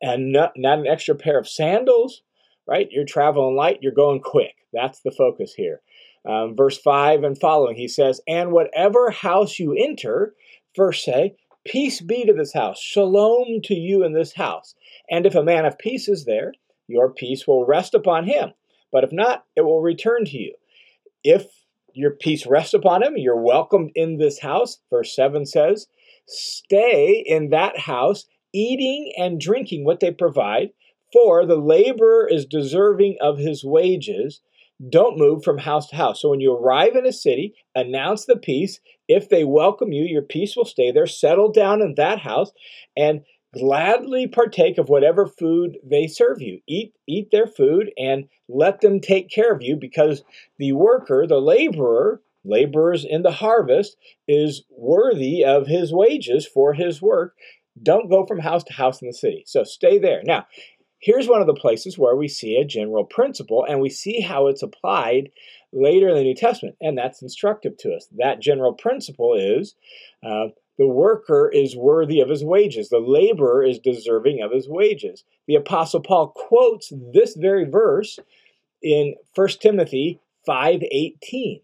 and 0.01 0.33
not, 0.33 0.53
not 0.57 0.79
an 0.79 0.87
extra 0.87 1.17
pair 1.17 1.39
of 1.39 1.49
sandals. 1.49 2.23
Right? 2.67 2.89
You're 2.91 3.07
traveling 3.07 3.57
light. 3.57 3.79
You're 3.81 3.93
going 3.93 4.21
quick. 4.21 4.55
That's 4.73 5.01
the 5.01 5.11
focus 5.11 5.55
here. 5.55 5.81
Um, 6.29 6.55
verse 6.55 6.77
5 6.79 7.25
and 7.25 7.39
following, 7.39 7.77
he 7.77 7.89
says, 7.89 8.21
And 8.29 8.53
whatever 8.53 9.11
house 9.11 9.59
you 9.59 9.73
enter, 9.73 10.35
verse 10.77 11.05
say, 11.05 11.37
Peace 11.65 12.01
be 12.01 12.25
to 12.25 12.33
this 12.33 12.53
house, 12.53 12.81
shalom 12.81 13.61
to 13.65 13.75
you 13.75 14.05
in 14.05 14.13
this 14.13 14.35
house. 14.35 14.75
And 15.11 15.27
if 15.27 15.35
a 15.35 15.43
man 15.43 15.65
of 15.67 15.79
peace 15.79 16.09
is 16.09 16.25
there, 16.25 16.53
your 16.89 17.11
peace 17.13 17.47
will 17.47 17.67
rest 17.67 17.95
upon 17.95 18.25
him. 18.25 18.53
But 18.91 19.05
if 19.05 19.13
not, 19.13 19.45
it 19.55 19.63
will 19.63 19.83
return 19.83 20.25
to 20.25 20.37
you. 20.37 20.55
If 21.23 21.47
your 21.95 22.11
peace 22.13 22.47
rests 22.47 22.75
upon 22.75 23.03
him, 23.03 23.17
you're 23.17 23.41
welcomed 23.41 23.93
in 23.95 24.17
this 24.17 24.41
house. 24.41 24.79
Verse 24.91 25.15
7 25.15 25.47
says, 25.47 25.87
Stay 26.27 27.23
in 27.27 27.51
that 27.51 27.79
house, 27.79 28.25
eating 28.53 29.13
and 29.17 29.41
drinking 29.41 29.85
what 29.85 30.01
they 30.01 30.11
provide, 30.11 30.71
for 31.13 31.47
the 31.47 31.57
laborer 31.57 32.29
is 32.29 32.47
deserving 32.47 33.17
of 33.21 33.39
his 33.39 33.65
wages. 33.65 34.41
Don't 34.91 35.19
move 35.19 35.43
from 35.43 35.59
house 35.59 35.89
to 35.89 35.97
house. 35.97 36.23
So 36.23 36.31
when 36.31 36.41
you 36.41 36.55
arrive 36.55 36.95
in 36.95 37.05
a 37.05 37.13
city, 37.13 37.55
announce 37.75 38.27
the 38.27 38.37
peace. 38.37 38.79
If 39.09 39.29
they 39.29 39.43
welcome 39.43 39.93
you, 39.93 40.05
your 40.05 40.23
peace 40.23 40.55
will 40.55 40.67
stay 40.67 40.93
there. 40.93 41.07
Settle 41.07 41.51
down 41.51 41.83
in 41.83 41.95
that 41.97 42.21
house 42.21 42.53
and 42.97 43.23
gladly 43.59 44.27
partake 44.27 44.79
of 44.79 44.89
whatever 44.89 45.27
food 45.27 45.79
they 45.85 46.07
serve 46.07 46.41
you. 46.41 46.61
Eat 46.67 46.95
eat 47.07 47.31
their 47.31 47.47
food 47.47 47.93
and 47.99 48.29
let 48.49 48.81
them 48.81 49.01
take 49.01 49.31
care 49.31 49.53
of 49.53 49.63
you 49.63 49.77
because 49.77 50.23
the 50.59 50.73
worker, 50.73 51.27
the 51.27 51.41
laborer, 51.41 52.21
laborers 52.45 53.05
in 53.05 53.23
the 53.23 53.33
harvest 53.33 53.97
is 54.27 54.65
worthy 54.71 55.45
of 55.45 55.67
his 55.67 55.93
wages 55.93 56.47
for 56.47 56.75
his 56.75 57.03
work. 57.03 57.35
Don't 57.83 58.11
go 58.11 58.27
from 58.27 58.41
house 58.41 58.65
to 58.65 58.73
house 58.73 59.03
in 59.03 59.09
the 59.09 59.15
city. 59.15 59.45
So 59.47 59.65
stay 59.65 59.99
there. 59.99 60.23
Now, 60.25 60.47
here's 61.01 61.29
one 61.29 61.41
of 61.41 61.47
the 61.47 61.55
places 61.55 61.99
where 61.99 62.17
we 62.17 62.29
see 62.29 62.57
a 62.57 62.65
general 62.65 63.05
principle 63.05 63.65
and 63.69 63.81
we 63.81 63.91
see 63.91 64.21
how 64.21 64.49
it's 64.49 64.63
applied 64.63 65.31
later 65.73 66.09
in 66.09 66.17
the 66.17 66.23
New 66.23 66.35
Testament, 66.35 66.77
and 66.81 66.97
that's 66.97 67.23
instructive 67.23 67.77
to 67.79 67.93
us. 67.93 68.09
That 68.17 68.41
general 68.41 68.73
principle 68.73 69.35
is 69.35 69.75
uh, 70.25 70.49
the 70.79 70.87
worker 70.87 71.51
is 71.53 71.77
worthy 71.77 72.21
of 72.21 72.29
his 72.29 72.45
wages, 72.45 72.89
the 72.89 73.01
laborer 73.01 73.65
is 73.65 73.79
deserving 73.79 74.41
of 74.41 74.53
his 74.53 74.69
wages. 74.69 75.25
The 75.47 75.57
Apostle 75.57 76.01
Paul 76.01 76.29
quotes 76.29 76.93
this 77.13 77.35
very 77.35 77.65
verse 77.65 78.19
in 78.83 79.17
1 79.35 79.61
Timothy 79.61 80.21
5:18. 80.47 81.63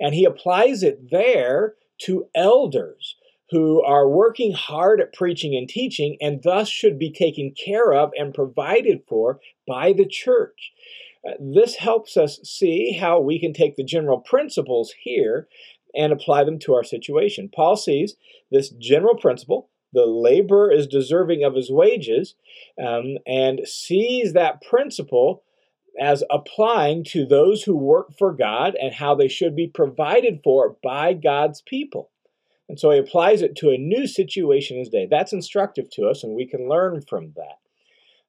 And 0.00 0.14
he 0.14 0.24
applies 0.24 0.82
it 0.82 1.10
there 1.10 1.76
to 1.98 2.28
elders 2.34 3.16
who 3.50 3.80
are 3.82 4.08
working 4.08 4.52
hard 4.52 5.00
at 5.00 5.12
preaching 5.12 5.54
and 5.56 5.68
teaching 5.68 6.16
and 6.20 6.42
thus 6.42 6.68
should 6.68 6.98
be 6.98 7.12
taken 7.12 7.52
care 7.52 7.94
of 7.94 8.10
and 8.18 8.34
provided 8.34 9.02
for 9.06 9.40
by 9.66 9.92
the 9.92 10.06
church. 10.06 10.72
Uh, 11.26 11.32
this 11.38 11.76
helps 11.76 12.16
us 12.16 12.40
see 12.42 12.92
how 12.92 13.20
we 13.20 13.38
can 13.38 13.52
take 13.52 13.76
the 13.76 13.84
general 13.84 14.18
principles 14.18 14.92
here 15.00 15.48
and 15.96 16.12
apply 16.12 16.44
them 16.44 16.58
to 16.60 16.74
our 16.74 16.84
situation. 16.84 17.50
Paul 17.54 17.76
sees 17.76 18.16
this 18.50 18.70
general 18.70 19.16
principle 19.16 19.70
the 19.92 20.04
laborer 20.04 20.70
is 20.70 20.86
deserving 20.86 21.42
of 21.42 21.54
his 21.54 21.70
wages, 21.70 22.34
um, 22.78 23.16
and 23.26 23.60
sees 23.66 24.34
that 24.34 24.60
principle 24.60 25.42
as 25.98 26.22
applying 26.30 27.02
to 27.04 27.24
those 27.24 27.62
who 27.62 27.76
work 27.76 28.12
for 28.18 28.34
God 28.34 28.74
and 28.74 28.92
how 28.92 29.14
they 29.14 29.28
should 29.28 29.56
be 29.56 29.66
provided 29.66 30.40
for 30.44 30.76
by 30.82 31.14
God's 31.14 31.62
people. 31.62 32.10
And 32.68 32.78
so 32.78 32.90
he 32.90 32.98
applies 32.98 33.42
it 33.42 33.56
to 33.56 33.70
a 33.70 33.78
new 33.78 34.06
situation 34.06 34.76
in 34.76 34.80
his 34.80 34.90
day. 34.90 35.06
That's 35.10 35.32
instructive 35.32 35.88
to 35.92 36.08
us, 36.08 36.22
and 36.22 36.34
we 36.34 36.46
can 36.46 36.68
learn 36.68 37.00
from 37.00 37.32
that. 37.36 37.58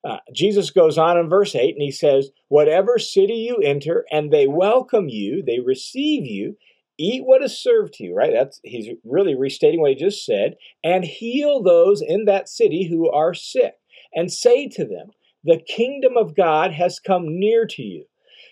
Uh, 0.10 0.20
Jesus 0.32 0.70
goes 0.70 0.98
on 0.98 1.18
in 1.18 1.28
verse 1.28 1.56
8 1.56 1.74
and 1.76 1.82
he 1.82 1.92
says, 1.92 2.30
Whatever 2.48 2.98
city 2.98 3.34
you 3.34 3.58
enter 3.58 4.06
and 4.12 4.32
they 4.32 4.48
welcome 4.48 5.10
you, 5.10 5.44
they 5.44 5.60
receive 5.60 6.26
you, 6.26 6.56
eat 6.98 7.24
what 7.26 7.44
is 7.44 7.58
served 7.58 7.94
to 7.94 8.04
you, 8.04 8.16
right? 8.16 8.34
That's 8.34 8.60
he's 8.64 8.90
really 9.04 9.36
restating 9.36 9.80
what 9.80 9.92
he 9.92 9.96
just 9.96 10.26
said, 10.26 10.56
and 10.84 11.04
heal 11.04 11.62
those 11.62 12.02
in 12.02 12.26
that 12.26 12.50
city 12.50 12.88
who 12.90 13.10
are 13.10 13.34
sick, 13.34 13.76
and 14.14 14.32
say 14.32 14.68
to 14.70 14.86
them, 14.86 15.12
the 15.44 15.60
kingdom 15.60 16.18
of 16.18 16.36
God 16.36 16.74
has 16.74 17.00
come 17.00 17.40
near 17.40 17.66
to 17.68 17.82
you. 17.82 18.06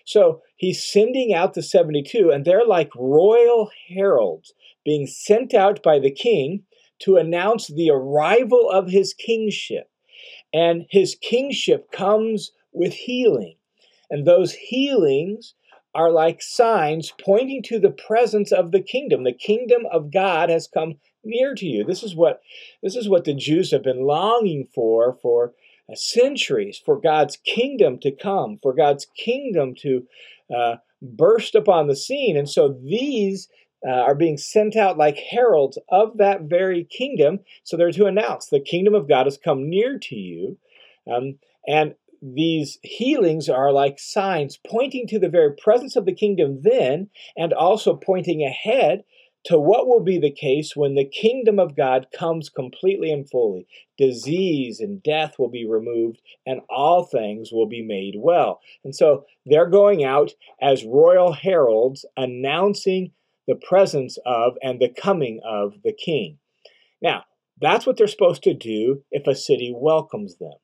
So 0.04 0.42
he's 0.56 0.84
sending 0.84 1.34
out 1.34 1.54
the 1.54 1.62
72, 1.62 2.30
and 2.30 2.44
they're 2.44 2.64
like 2.64 2.90
royal 2.94 3.70
heralds 3.88 4.54
being 4.84 5.06
sent 5.06 5.52
out 5.52 5.82
by 5.82 5.98
the 5.98 6.12
king 6.12 6.62
to 7.00 7.16
announce 7.16 7.66
the 7.66 7.90
arrival 7.90 8.70
of 8.70 8.88
his 8.88 9.12
kingship. 9.12 9.90
And 10.54 10.86
his 10.90 11.16
kingship 11.20 11.90
comes 11.90 12.52
with 12.72 12.94
healing. 12.94 13.56
And 14.08 14.26
those 14.26 14.52
healings 14.52 15.54
are 15.96 16.10
like 16.10 16.42
signs 16.42 17.12
pointing 17.24 17.62
to 17.64 17.78
the 17.78 17.90
presence 17.90 18.52
of 18.52 18.70
the 18.70 18.82
kingdom. 18.82 19.24
The 19.24 19.32
kingdom 19.32 19.82
of 19.90 20.12
God 20.12 20.50
has 20.50 20.68
come 20.68 20.96
near 21.24 21.54
to 21.54 21.66
you. 21.66 21.84
This 21.84 22.02
is 22.02 22.14
what 22.14 22.40
this 22.82 22.94
is 22.94 23.08
what 23.08 23.24
the 23.24 23.34
Jews 23.34 23.70
have 23.70 23.82
been 23.82 24.06
longing 24.06 24.68
for 24.74 25.18
for 25.22 25.54
centuries 25.94 26.80
for 26.84 27.00
God's 27.00 27.36
kingdom 27.36 27.98
to 28.00 28.10
come, 28.10 28.58
for 28.62 28.74
God's 28.74 29.06
kingdom 29.16 29.74
to 29.80 30.06
uh, 30.54 30.76
burst 31.00 31.54
upon 31.54 31.86
the 31.86 31.96
scene. 31.96 32.36
And 32.36 32.48
so 32.48 32.76
these 32.82 33.48
uh, 33.86 33.92
are 33.92 34.14
being 34.14 34.36
sent 34.36 34.76
out 34.76 34.98
like 34.98 35.18
heralds 35.18 35.78
of 35.90 36.18
that 36.18 36.42
very 36.42 36.84
kingdom. 36.84 37.40
So 37.62 37.76
they're 37.76 37.92
to 37.92 38.06
announce 38.06 38.46
the 38.46 38.60
kingdom 38.60 38.94
of 38.94 39.08
God 39.08 39.26
has 39.26 39.38
come 39.38 39.68
near 39.70 39.98
to 39.98 40.16
you. 40.16 40.58
Um, 41.10 41.38
and 41.68 41.94
these 42.22 42.78
healings 42.82 43.48
are 43.48 43.72
like 43.72 43.98
signs 43.98 44.58
pointing 44.66 45.06
to 45.08 45.18
the 45.18 45.28
very 45.28 45.54
presence 45.54 45.96
of 45.96 46.04
the 46.04 46.14
kingdom 46.14 46.60
then, 46.62 47.10
and 47.36 47.52
also 47.52 47.94
pointing 47.94 48.42
ahead 48.42 49.04
to 49.46 49.58
what 49.60 49.86
will 49.86 50.02
be 50.02 50.18
the 50.18 50.32
case 50.32 50.74
when 50.74 50.96
the 50.96 51.04
kingdom 51.04 51.60
of 51.60 51.76
God 51.76 52.08
comes 52.12 52.48
completely 52.48 53.12
and 53.12 53.30
fully. 53.30 53.68
Disease 53.96 54.80
and 54.80 55.00
death 55.02 55.36
will 55.38 55.50
be 55.50 55.64
removed, 55.64 56.20
and 56.44 56.60
all 56.68 57.04
things 57.04 57.52
will 57.52 57.68
be 57.68 57.82
made 57.82 58.14
well. 58.18 58.60
And 58.84 58.94
so 58.94 59.24
they're 59.44 59.70
going 59.70 60.04
out 60.04 60.32
as 60.60 60.84
royal 60.84 61.32
heralds 61.32 62.04
announcing 62.16 63.12
the 63.46 63.54
presence 63.54 64.18
of 64.26 64.54
and 64.62 64.80
the 64.80 64.88
coming 64.88 65.40
of 65.48 65.74
the 65.84 65.92
king. 65.92 66.38
Now, 67.00 67.24
that's 67.60 67.86
what 67.86 67.96
they're 67.96 68.08
supposed 68.08 68.42
to 68.42 68.54
do 68.54 69.02
if 69.12 69.28
a 69.28 69.34
city 69.34 69.72
welcomes 69.74 70.36
them. 70.38 70.54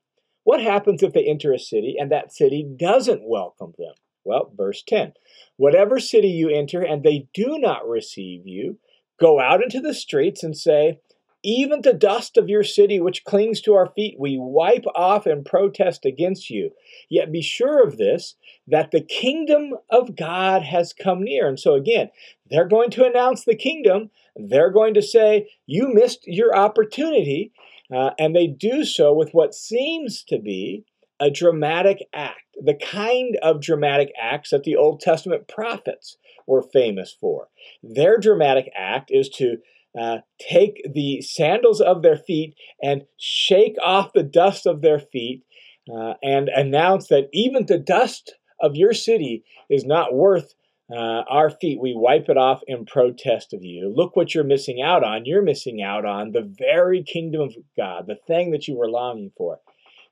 What 0.45 0.63
happens 0.63 1.03
if 1.03 1.13
they 1.13 1.25
enter 1.25 1.53
a 1.53 1.59
city 1.59 1.97
and 1.99 2.11
that 2.11 2.33
city 2.33 2.67
doesn't 2.77 3.23
welcome 3.23 3.75
them? 3.79 3.95
Well, 4.25 4.53
verse 4.57 4.83
10 4.87 5.15
Whatever 5.57 5.99
city 5.99 6.29
you 6.29 6.49
enter 6.49 6.83
and 6.83 7.03
they 7.03 7.29
do 7.35 7.59
not 7.59 7.89
receive 7.89 8.47
you, 8.47 8.79
go 9.21 9.41
out 9.41 9.63
into 9.63 9.81
the 9.81 9.95
streets 9.95 10.43
and 10.43 10.57
say, 10.57 10.99
Even 11.43 11.83
the 11.83 11.93
dust 11.93 12.37
of 12.37 12.49
your 12.49 12.65
city 12.65 13.01
which 13.01 13.25
clings 13.25 13.61
to 13.63 13.75
our 13.75 13.87
feet, 13.95 14.17
we 14.19 14.37
wipe 14.39 14.85
off 14.95 15.27
and 15.27 15.45
protest 15.45 16.05
against 16.05 16.51
you. 16.51 16.71
Yet 17.09 17.33
be 17.33 17.43
sure 17.43 17.87
of 17.87 17.99
this, 17.99 18.37
that 18.67 18.91
the 18.91 19.01
kingdom 19.01 19.75
of 19.91 20.17
God 20.17 20.63
has 20.63 20.93
come 20.93 21.23
near. 21.23 21.49
And 21.49 21.59
so, 21.59 21.75
again, 21.75 22.11
they're 22.51 22.69
going 22.69 22.91
to 22.91 23.05
announce 23.05 23.45
the 23.45 23.57
kingdom. 23.57 24.11
They're 24.37 24.71
going 24.71 24.95
to 24.95 25.03
say, 25.03 25.49
You 25.67 25.93
missed 25.93 26.27
your 26.27 26.57
opportunity. 26.57 27.53
Uh, 27.95 28.11
and 28.19 28.35
they 28.35 28.47
do 28.47 28.85
so 28.85 29.13
with 29.13 29.31
what 29.33 29.55
seems 29.55 30.23
to 30.25 30.39
be 30.39 30.85
a 31.21 31.31
dramatic 31.31 31.99
act, 32.13 32.57
the 32.61 32.75
kind 32.75 33.37
of 33.43 33.61
dramatic 33.61 34.13
acts 34.21 34.51
that 34.51 34.65
the 34.65 34.77
Old 34.77 35.01
Testament 35.01 35.47
prophets 35.47 36.17
were 36.47 36.63
famous 36.63 37.17
for. 37.19 37.49
Their 37.83 38.19
dramatic 38.19 38.71
act 38.77 39.11
is 39.13 39.29
to 39.31 39.59
uh, 39.99 40.19
take 40.41 40.83
the 40.93 41.21
sandals 41.21 41.81
of 41.81 42.03
their 42.03 42.17
feet 42.17 42.55
and 42.83 43.03
shake 43.19 43.77
off 43.85 44.13
the 44.15 44.23
dust 44.23 44.67
of 44.67 44.81
their 44.81 44.99
feet 44.99 45.45
uh, 45.93 46.15
and 46.23 46.49
announce 46.49 47.09
that 47.09 47.29
even 47.33 47.67
the 47.67 47.79
dust 47.79 48.35
of 48.61 48.75
your 48.75 48.93
city 48.93 49.45
is 49.69 49.85
not 49.85 50.15
worth 50.15 50.55
uh, 50.91 51.23
our 51.29 51.51
feet. 51.51 51.81
We 51.81 51.95
wipe 51.95 52.29
it 52.29 52.37
off 52.37 52.63
in 52.67 52.85
protest 52.87 53.53
of 53.53 53.63
you. 53.63 53.93
Look 53.95 54.17
what 54.17 54.35
you're 54.35 54.45
missing 54.45 54.83
out 54.83 55.05
on. 55.05 55.25
You're 55.25 55.43
missing 55.43 55.83
out 55.83 56.05
on 56.05 56.33
the 56.33 56.43
very 56.59 57.03
kingdom 57.03 57.43
of 57.43 57.55
God, 57.77 58.07
the 58.07 58.19
thing 58.27 58.51
that 58.51 58.69
you 58.69 58.77
were 58.77 58.91
longing 58.91 59.33
for. 59.37 59.61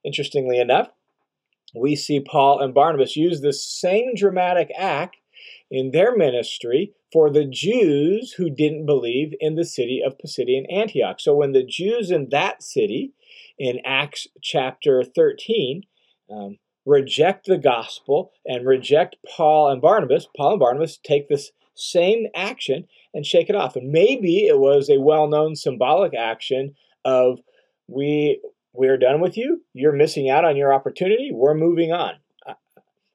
Interestingly 0.04 0.58
enough, 0.58 0.88
we 1.74 1.94
see 1.94 2.20
Paul 2.20 2.60
and 2.60 2.74
Barnabas 2.74 3.16
use 3.16 3.40
this 3.40 3.64
same 3.64 4.14
dramatic 4.14 4.70
act 4.76 5.16
in 5.70 5.92
their 5.92 6.16
ministry 6.16 6.92
for 7.12 7.30
the 7.30 7.44
Jews 7.44 8.32
who 8.32 8.50
didn't 8.50 8.86
believe 8.86 9.34
in 9.40 9.54
the 9.54 9.64
city 9.64 10.02
of 10.04 10.18
Pisidian 10.18 10.64
Antioch. 10.72 11.20
So 11.20 11.34
when 11.34 11.52
the 11.52 11.64
Jews 11.64 12.10
in 12.10 12.28
that 12.30 12.62
city, 12.62 13.12
in 13.58 13.80
Acts 13.84 14.26
chapter 14.42 15.04
13, 15.04 15.82
um, 16.30 16.58
reject 16.90 17.46
the 17.46 17.56
gospel 17.56 18.32
and 18.44 18.66
reject 18.66 19.16
Paul 19.36 19.70
and 19.70 19.80
Barnabas, 19.80 20.26
Paul 20.36 20.52
and 20.52 20.60
Barnabas 20.60 20.98
take 20.98 21.28
this 21.28 21.52
same 21.74 22.26
action 22.34 22.88
and 23.14 23.24
shake 23.24 23.48
it 23.48 23.54
off. 23.54 23.76
And 23.76 23.92
maybe 23.92 24.46
it 24.46 24.58
was 24.58 24.90
a 24.90 25.00
well 25.00 25.28
known 25.28 25.54
symbolic 25.54 26.14
action 26.14 26.74
of 27.04 27.38
we 27.86 28.40
we're 28.72 28.98
done 28.98 29.20
with 29.20 29.36
you. 29.36 29.62
You're 29.72 29.92
missing 29.92 30.28
out 30.28 30.44
on 30.44 30.56
your 30.56 30.74
opportunity. 30.74 31.30
We're 31.32 31.54
moving 31.54 31.92
on. 31.92 32.14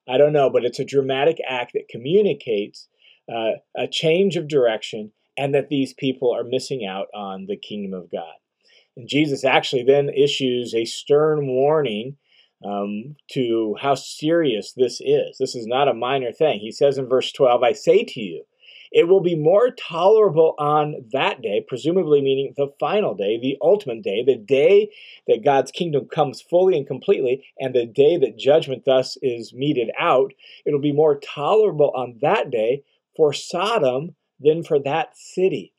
I, 0.07 0.17
don't 0.17 0.33
know, 0.33 0.49
but 0.49 0.63
it's 0.65 0.79
a 0.79 0.85
dramatic 0.85 1.37
act 1.47 1.71
that 1.73 1.87
communicates 1.89 2.87
uh, 3.27 3.53
a 3.75 3.87
change 3.87 4.35
of 4.35 4.47
direction 4.47 5.11
and 5.37 5.55
that 5.55 5.69
these 5.69 5.93
people 5.93 6.33
are 6.33 6.43
missing 6.43 6.85
out 6.85 7.07
on 7.13 7.47
the 7.47 7.57
kingdom 7.57 7.99
of 7.99 8.11
God. 8.11 8.35
And 8.95 9.07
Jesus 9.07 9.43
actually 9.43 9.83
then 9.83 10.09
issues 10.09 10.75
a 10.75 10.85
stern 10.85 11.47
warning 11.47 12.17
um, 12.65 13.15
to 13.31 13.75
how 13.79 13.95
serious 13.95 14.73
this 14.73 14.99
is. 15.01 15.37
This 15.37 15.55
is 15.55 15.67
not 15.67 15.87
a 15.87 15.93
minor 15.93 16.31
thing. 16.31 16.59
He 16.59 16.71
says 16.71 16.97
in 16.97 17.07
verse 17.07 17.31
12, 17.31 17.63
I 17.63 17.73
say 17.73 18.03
to 18.03 18.19
you, 18.19 18.45
it 18.91 19.07
will 19.07 19.21
be 19.21 19.35
more 19.35 19.71
tolerable 19.71 20.55
on 20.57 20.95
that 21.11 21.41
day, 21.41 21.63
presumably 21.67 22.21
meaning 22.21 22.53
the 22.55 22.71
final 22.79 23.13
day, 23.13 23.37
the 23.37 23.57
ultimate 23.61 24.03
day, 24.03 24.23
the 24.23 24.37
day 24.37 24.89
that 25.27 25.43
God's 25.43 25.71
kingdom 25.71 26.07
comes 26.07 26.41
fully 26.41 26.77
and 26.77 26.87
completely, 26.87 27.43
and 27.59 27.75
the 27.75 27.85
day 27.85 28.17
that 28.17 28.37
judgment 28.37 28.85
thus 28.85 29.17
is 29.21 29.53
meted 29.53 29.91
out. 29.99 30.31
It'll 30.65 30.79
be 30.79 30.93
more 30.93 31.19
tolerable 31.19 31.91
on 31.95 32.19
that 32.21 32.49
day 32.51 32.83
for 33.17 33.33
Sodom 33.33 34.15
than 34.39 34.63
for 34.63 34.79
that 34.79 35.17
city. 35.17 35.73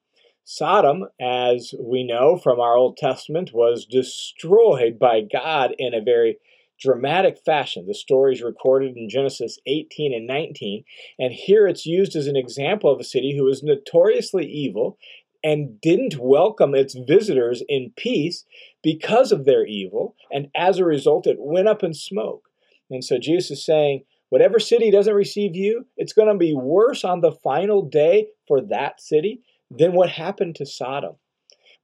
Sodom, 0.45 1.07
as 1.21 1.75
we 1.81 2.05
know 2.05 2.37
from 2.37 2.61
our 2.61 2.77
Old 2.77 2.97
Testament, 2.97 3.53
was 3.53 3.87
destroyed 3.87 4.99
by 4.99 5.23
God 5.23 5.75
in 5.79 5.95
a 5.95 6.01
very 6.01 6.39
dramatic 6.81 7.39
fashion. 7.45 7.87
The 7.87 7.95
story 7.95 8.35
is 8.35 8.43
recorded 8.43 8.97
in 8.97 9.09
Genesis 9.09 9.59
18 9.67 10.15
and 10.15 10.27
19, 10.27 10.85
and 11.19 11.33
here 11.33 11.67
it's 11.67 11.87
used 11.87 12.17
as 12.17 12.27
an 12.27 12.37
example 12.37 12.93
of 12.93 13.01
a 13.01 13.05
city 13.05 13.37
who 13.37 13.45
was 13.45 13.63
notoriously 13.63 14.47
evil 14.47 14.99
and 15.43 15.81
didn't 15.81 16.19
welcome 16.19 16.75
its 16.75 16.95
visitors 16.95 17.63
in 17.69 17.93
peace 17.97 18.45
because 18.83 19.33
of 19.33 19.45
their 19.45 19.65
evil, 19.65 20.17
and 20.33 20.49
as 20.57 20.79
a 20.79 20.85
result, 20.85 21.27
it 21.27 21.37
went 21.39 21.69
up 21.69 21.83
in 21.83 21.95
smoke. 21.95 22.49
And 22.91 23.05
so 23.05 23.19
Jesus 23.19 23.59
is 23.59 23.65
saying, 23.65 24.05
whatever 24.29 24.59
city 24.59 24.91
doesn't 24.91 25.15
receive 25.15 25.55
you, 25.55 25.87
it's 25.97 26.13
going 26.13 26.29
to 26.29 26.39
be 26.39 26.55
worse 26.55 27.05
on 27.05 27.21
the 27.21 27.33
final 27.33 27.83
day 27.83 28.29
for 28.47 28.61
that 28.61 29.01
city 29.01 29.41
than 29.71 29.93
what 29.93 30.11
happened 30.11 30.57
to 30.57 30.67
Sodom. 30.67 31.17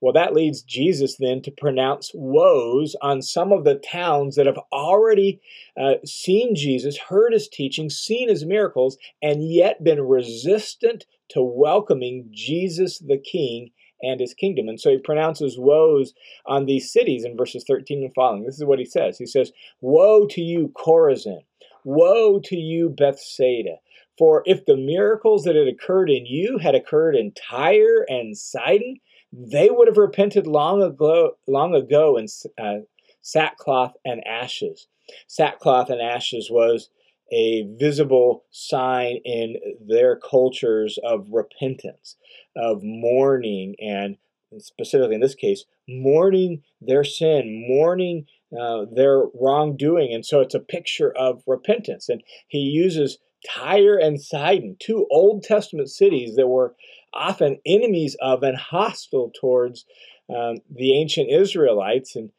Well, 0.02 0.12
that 0.14 0.34
leads 0.34 0.62
Jesus 0.62 1.16
then 1.16 1.42
to 1.42 1.52
pronounce 1.52 2.10
woes 2.12 2.96
on 3.02 3.22
some 3.22 3.52
of 3.52 3.62
the 3.62 3.76
towns 3.76 4.34
that 4.34 4.46
have 4.46 4.58
already 4.72 5.40
uh, 5.80 5.94
seen 6.04 6.56
Jesus, 6.56 6.98
heard 6.98 7.32
his 7.32 7.48
teaching, 7.48 7.88
seen 7.88 8.28
his 8.28 8.44
miracles, 8.44 8.98
and 9.22 9.48
yet 9.48 9.84
been 9.84 10.00
resistant 10.00 11.06
to 11.28 11.40
welcoming 11.40 12.26
Jesus 12.32 12.98
the 12.98 13.16
King 13.16 13.70
and 14.02 14.18
his 14.18 14.34
kingdom. 14.34 14.68
And 14.68 14.80
so 14.80 14.90
he 14.90 14.98
pronounces 14.98 15.56
woes 15.56 16.14
on 16.46 16.66
these 16.66 16.92
cities 16.92 17.24
in 17.24 17.36
verses 17.36 17.64
13 17.64 18.02
and 18.02 18.12
following. 18.12 18.44
This 18.44 18.58
is 18.58 18.64
what 18.64 18.80
he 18.80 18.84
says 18.84 19.18
He 19.18 19.26
says, 19.26 19.52
Woe 19.80 20.26
to 20.26 20.40
you, 20.40 20.72
Chorazin! 20.74 21.44
Woe 21.84 22.40
to 22.40 22.56
you, 22.56 22.90
Bethsaida! 22.90 23.76
For 24.18 24.42
if 24.46 24.66
the 24.66 24.76
miracles 24.76 25.44
that 25.44 25.54
had 25.54 25.68
occurred 25.68 26.10
in 26.10 26.26
you 26.26 26.58
had 26.58 26.74
occurred 26.74 27.14
in 27.14 27.32
Tyre 27.32 28.04
and 28.08 28.36
Sidon, 28.36 28.96
they 29.32 29.70
would 29.70 29.88
have 29.88 29.96
repented 29.96 30.46
long 30.46 30.82
ago, 30.82 31.36
long 31.46 31.74
ago 31.74 32.16
in 32.18 32.26
uh, 32.58 32.80
sackcloth 33.22 33.94
and 34.04 34.26
ashes. 34.26 34.88
Sackcloth 35.26 35.90
and 35.90 36.00
ashes 36.00 36.50
was 36.50 36.90
a 37.32 37.66
visible 37.78 38.44
sign 38.50 39.20
in 39.24 39.56
their 39.80 40.16
cultures 40.16 40.98
of 41.02 41.26
repentance, 41.30 42.16
of 42.54 42.82
mourning, 42.82 43.74
and 43.80 44.16
specifically 44.58 45.14
in 45.14 45.22
this 45.22 45.34
case, 45.34 45.64
mourning 45.88 46.62
their 46.80 47.04
sin, 47.04 47.64
mourning 47.66 48.26
uh, 48.58 48.84
their 48.94 49.22
wrongdoing. 49.40 50.12
And 50.12 50.26
so 50.26 50.40
it's 50.40 50.54
a 50.54 50.60
picture 50.60 51.10
of 51.16 51.42
repentance. 51.46 52.10
And 52.10 52.22
he 52.48 52.58
uses 52.58 53.18
Tyre 53.48 53.96
and 53.96 54.20
Sidon, 54.20 54.76
two 54.78 55.06
Old 55.10 55.42
Testament 55.42 55.88
cities 55.88 56.36
that 56.36 56.48
were 56.48 56.74
often 57.14 57.58
enemies 57.66 58.16
of 58.20 58.42
and 58.42 58.56
hostile 58.56 59.30
towards 59.38 59.84
um, 60.28 60.56
the 60.70 60.98
ancient 60.98 61.30
Israelites. 61.30 62.16
And 62.16 62.30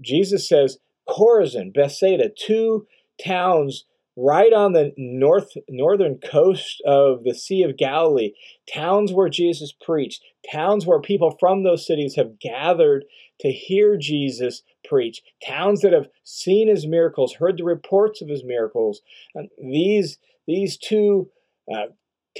Jesus 0.00 0.48
says, 0.48 0.78
Chorazin, 1.08 1.72
Bethsaida, 1.72 2.30
two 2.36 2.86
towns 3.22 3.84
right 4.16 4.52
on 4.52 4.72
the 4.72 4.92
north 4.96 5.50
northern 5.68 6.16
coast 6.16 6.82
of 6.86 7.22
the 7.24 7.34
Sea 7.34 7.62
of 7.62 7.76
Galilee, 7.76 8.32
towns 8.72 9.12
where 9.12 9.28
Jesus 9.28 9.72
preached, 9.72 10.22
towns 10.50 10.86
where 10.86 11.00
people 11.00 11.36
from 11.38 11.62
those 11.62 11.86
cities 11.86 12.16
have 12.16 12.40
gathered 12.40 13.04
to 13.40 13.52
hear 13.52 13.96
Jesus 13.98 14.62
preach, 14.88 15.22
towns 15.46 15.82
that 15.82 15.92
have 15.92 16.08
seen 16.24 16.68
his 16.68 16.86
miracles, 16.86 17.34
heard 17.34 17.58
the 17.58 17.64
reports 17.64 18.22
of 18.22 18.28
his 18.28 18.42
miracles. 18.42 19.02
And 19.34 19.50
these 19.58 20.18
these 20.46 20.78
two 20.78 21.28
uh, 21.72 21.86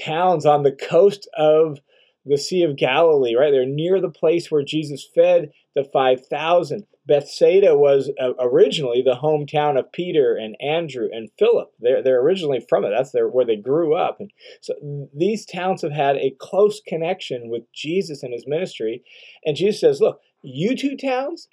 towns 0.03 0.45
on 0.45 0.63
the 0.63 0.71
coast 0.71 1.27
of 1.37 1.79
the 2.27 2.37
Sea 2.37 2.63
of 2.63 2.75
Galilee, 2.75 3.35
right? 3.35 3.51
They're 3.51 3.65
near 3.65 4.01
the 4.01 4.09
place 4.09 4.51
where 4.51 4.63
Jesus 4.63 5.07
fed 5.15 5.51
the 5.75 5.83
5,000. 5.83 6.85
Bethsaida 7.05 7.77
was 7.77 8.11
uh, 8.21 8.33
originally 8.39 9.01
the 9.01 9.15
hometown 9.15 9.79
of 9.79 9.91
Peter 9.93 10.35
and 10.35 10.57
Andrew 10.61 11.07
and 11.11 11.29
Philip. 11.39 11.71
They're, 11.79 12.03
they're 12.03 12.21
originally 12.21 12.59
from 12.67 12.83
it. 12.83 12.91
That's 12.95 13.11
their, 13.11 13.29
where 13.29 13.45
they 13.45 13.55
grew 13.55 13.95
up. 13.95 14.17
And 14.19 14.29
so 14.59 14.73
these 15.15 15.45
towns 15.45 15.81
have 15.83 15.93
had 15.93 16.17
a 16.17 16.35
close 16.37 16.81
connection 16.85 17.49
with 17.49 17.63
Jesus 17.73 18.23
and 18.23 18.33
his 18.33 18.45
ministry. 18.45 19.03
And 19.45 19.55
Jesus 19.55 19.79
says, 19.79 20.01
look, 20.01 20.19
you 20.41 20.75
two 20.75 20.97
towns, 20.97 21.47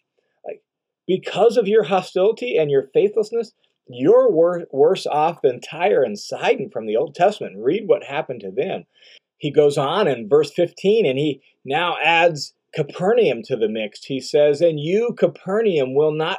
like 0.45 0.63
because 1.07 1.57
of 1.57 1.69
your 1.69 1.85
hostility 1.85 2.57
and 2.57 2.71
your 2.71 2.89
faithlessness, 2.93 3.53
you're 3.88 4.31
wor- 4.31 4.67
worse 4.73 5.07
off 5.07 5.43
than 5.43 5.61
Tyre 5.61 6.02
and 6.02 6.19
Sidon 6.19 6.71
from 6.71 6.87
the 6.87 6.97
Old 6.97 7.15
Testament. 7.15 7.56
Read 7.58 7.85
what 7.87 8.04
happened 8.04 8.41
to 8.41 8.50
them. 8.50 8.85
He 9.39 9.50
goes 9.50 9.76
on 9.76 10.08
in 10.08 10.28
verse 10.28 10.50
15 10.52 11.06
and 11.06 11.19
he 11.19 11.43
now 11.65 11.97
adds 12.02 12.54
Capernaum 12.75 13.43
to 13.45 13.56
the 13.56 13.69
mix. 13.69 14.04
He 14.04 14.21
says, 14.21 14.61
And 14.61 14.80
you, 14.80 15.15
Capernaum, 15.19 15.95
will 15.95 16.13
not 16.13 16.39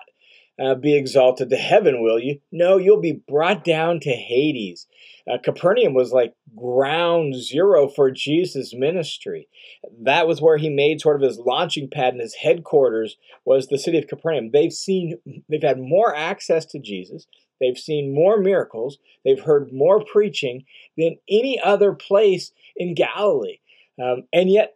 uh, 0.60 0.76
be 0.76 0.96
exalted 0.96 1.50
to 1.50 1.56
heaven, 1.56 2.02
will 2.02 2.20
you? 2.20 2.40
No, 2.52 2.78
you'll 2.78 3.02
be 3.02 3.22
brought 3.28 3.64
down 3.64 4.00
to 4.02 4.12
Hades. 4.12 4.88
Uh, 5.32 5.38
Capernaum 5.44 5.94
was 5.94 6.12
like 6.12 6.34
ground 6.56 7.36
zero 7.36 7.88
for 7.88 8.12
Jesus' 8.12 8.74
ministry. 8.74 9.48
That 10.04 10.28
was 10.28 10.42
where 10.42 10.58
he 10.58 10.70
made 10.70 11.02
sort 11.02 11.16
of 11.22 11.28
his 11.28 11.40
launching 11.40 11.90
pad 11.92 12.14
and 12.14 12.22
his 12.22 12.36
headquarters 12.36 13.18
was 13.44 13.68
the 13.68 13.80
city 13.80 13.98
of 13.98 14.08
Capernaum. 14.08 14.52
They've 14.52 14.74
seen, 14.74 15.18
they've 15.50 15.62
had 15.62 15.80
more 15.80 16.16
access 16.16 16.66
to 16.68 16.80
Jesus. 16.80 17.28
They've 17.60 17.78
seen 17.78 18.14
more 18.14 18.40
miracles. 18.40 18.98
They've 19.24 19.40
heard 19.40 19.72
more 19.72 20.04
preaching 20.04 20.66
than 20.98 21.18
any 21.30 21.60
other 21.60 21.94
place 21.94 22.52
in 22.76 22.96
Galilee. 22.96 23.60
Um, 24.02 24.24
and 24.34 24.50
yet 24.50 24.76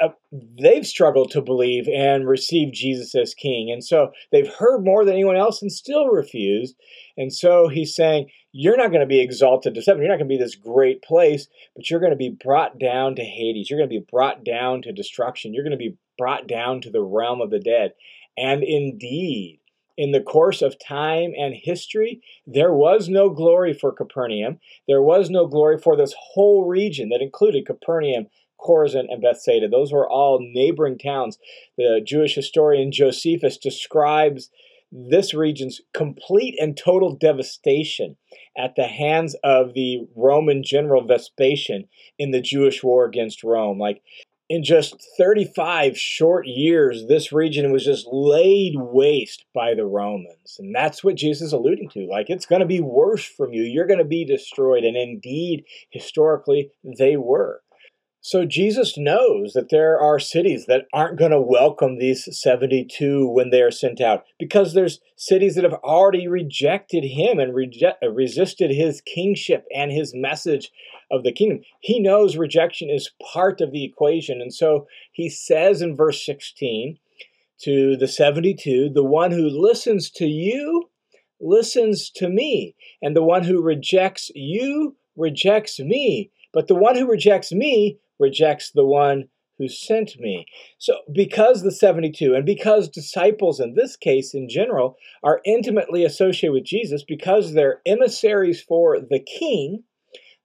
uh, 0.00 0.08
they've 0.32 0.86
struggled 0.86 1.30
to 1.30 1.42
believe 1.42 1.88
and 1.88 2.26
receive 2.26 2.72
Jesus 2.72 3.14
as 3.14 3.34
king. 3.34 3.70
And 3.70 3.84
so 3.84 4.12
they've 4.32 4.48
heard 4.48 4.84
more 4.84 5.04
than 5.04 5.14
anyone 5.14 5.36
else 5.36 5.60
and 5.60 5.70
still 5.70 6.08
refused. 6.08 6.76
And 7.16 7.32
so 7.32 7.68
he's 7.68 7.94
saying, 7.94 8.30
You're 8.52 8.76
not 8.76 8.88
going 8.88 9.00
to 9.00 9.06
be 9.06 9.20
exalted 9.20 9.74
to 9.74 9.82
heaven. 9.82 10.02
You're 10.02 10.10
not 10.10 10.18
going 10.18 10.28
to 10.28 10.36
be 10.36 10.42
this 10.42 10.54
great 10.54 11.02
place, 11.02 11.48
but 11.76 11.90
you're 11.90 12.00
going 12.00 12.12
to 12.12 12.16
be 12.16 12.30
brought 12.30 12.78
down 12.78 13.16
to 13.16 13.24
Hades. 13.24 13.68
You're 13.68 13.78
going 13.78 13.90
to 13.90 14.00
be 14.00 14.06
brought 14.10 14.44
down 14.44 14.82
to 14.82 14.92
destruction. 14.92 15.52
You're 15.52 15.64
going 15.64 15.72
to 15.72 15.76
be 15.76 15.96
brought 16.16 16.46
down 16.46 16.80
to 16.82 16.90
the 16.90 17.02
realm 17.02 17.40
of 17.40 17.50
the 17.50 17.60
dead. 17.60 17.92
And 18.36 18.62
indeed, 18.62 19.60
in 19.96 20.12
the 20.12 20.20
course 20.20 20.62
of 20.62 20.76
time 20.78 21.32
and 21.38 21.54
history, 21.54 22.20
there 22.46 22.72
was 22.72 23.08
no 23.08 23.30
glory 23.30 23.72
for 23.72 23.92
Capernaum. 23.92 24.58
There 24.88 25.02
was 25.02 25.30
no 25.30 25.46
glory 25.46 25.78
for 25.78 25.96
this 25.96 26.14
whole 26.18 26.66
region 26.66 27.10
that 27.10 27.22
included 27.22 27.66
Capernaum, 27.66 28.26
Chorazin, 28.60 29.06
and 29.08 29.22
Bethsaida. 29.22 29.68
Those 29.68 29.92
were 29.92 30.08
all 30.08 30.40
neighboring 30.40 30.98
towns. 30.98 31.38
The 31.76 32.00
Jewish 32.04 32.34
historian 32.34 32.92
Josephus 32.92 33.58
describes 33.58 34.50
this 34.90 35.34
region's 35.34 35.80
complete 35.92 36.54
and 36.60 36.76
total 36.76 37.16
devastation 37.16 38.16
at 38.56 38.76
the 38.76 38.86
hands 38.86 39.34
of 39.42 39.74
the 39.74 40.06
Roman 40.14 40.62
general 40.62 41.04
Vespasian 41.04 41.88
in 42.18 42.30
the 42.30 42.40
Jewish 42.40 42.82
war 42.82 43.04
against 43.04 43.42
Rome. 43.42 43.78
Like 43.78 44.02
in 44.54 44.62
just 44.62 44.94
35 45.18 45.98
short 45.98 46.46
years, 46.46 47.06
this 47.08 47.32
region 47.32 47.72
was 47.72 47.84
just 47.84 48.06
laid 48.12 48.74
waste 48.76 49.44
by 49.52 49.74
the 49.74 49.84
Romans. 49.84 50.58
And 50.60 50.72
that's 50.72 51.02
what 51.02 51.16
Jesus 51.16 51.48
is 51.48 51.52
alluding 51.52 51.88
to. 51.90 52.06
Like, 52.06 52.30
it's 52.30 52.46
going 52.46 52.60
to 52.60 52.66
be 52.66 52.80
worse 52.80 53.24
from 53.24 53.52
you. 53.52 53.64
You're 53.64 53.88
going 53.88 53.98
to 53.98 54.04
be 54.04 54.24
destroyed. 54.24 54.84
And 54.84 54.96
indeed, 54.96 55.64
historically, 55.90 56.70
they 56.84 57.16
were. 57.16 57.62
So 58.26 58.46
Jesus 58.46 58.96
knows 58.96 59.52
that 59.52 59.68
there 59.68 60.00
are 60.00 60.18
cities 60.18 60.64
that 60.64 60.86
aren't 60.94 61.18
going 61.18 61.32
to 61.32 61.40
welcome 61.42 61.98
these 61.98 62.26
72 62.32 63.28
when 63.28 63.50
they 63.50 63.60
are 63.60 63.70
sent 63.70 64.00
out 64.00 64.24
because 64.38 64.72
there's 64.72 65.02
cities 65.14 65.56
that 65.56 65.64
have 65.64 65.74
already 65.84 66.26
rejected 66.26 67.04
him 67.04 67.38
and 67.38 67.54
resisted 67.54 68.70
his 68.70 69.02
kingship 69.02 69.66
and 69.76 69.92
his 69.92 70.14
message 70.14 70.72
of 71.10 71.22
the 71.22 71.32
kingdom. 71.32 71.60
He 71.80 72.00
knows 72.00 72.38
rejection 72.38 72.88
is 72.88 73.10
part 73.22 73.60
of 73.60 73.72
the 73.72 73.84
equation. 73.84 74.40
And 74.40 74.54
so 74.54 74.86
he 75.12 75.28
says 75.28 75.82
in 75.82 75.94
verse 75.94 76.24
16 76.24 76.98
to 77.64 77.94
the 77.98 78.08
72, 78.08 78.88
the 78.88 79.04
one 79.04 79.32
who 79.32 79.50
listens 79.50 80.10
to 80.12 80.24
you 80.24 80.88
listens 81.40 82.08
to 82.12 82.30
me, 82.30 82.74
and 83.02 83.14
the 83.14 83.22
one 83.22 83.42
who 83.42 83.60
rejects 83.60 84.30
you 84.34 84.96
rejects 85.14 85.78
me. 85.78 86.30
But 86.54 86.68
the 86.68 86.74
one 86.74 86.96
who 86.96 87.10
rejects 87.10 87.52
me 87.52 87.98
rejects 88.18 88.70
the 88.70 88.84
one 88.84 89.28
who 89.58 89.68
sent 89.68 90.18
me. 90.18 90.46
So, 90.78 90.98
because 91.12 91.62
the 91.62 91.70
72 91.70 92.34
and 92.34 92.44
because 92.44 92.88
disciples 92.88 93.60
in 93.60 93.74
this 93.74 93.96
case 93.96 94.34
in 94.34 94.48
general 94.48 94.96
are 95.22 95.40
intimately 95.44 96.04
associated 96.04 96.52
with 96.52 96.64
Jesus, 96.64 97.04
because 97.06 97.52
they're 97.52 97.80
emissaries 97.86 98.60
for 98.60 98.98
the 98.98 99.20
king, 99.20 99.84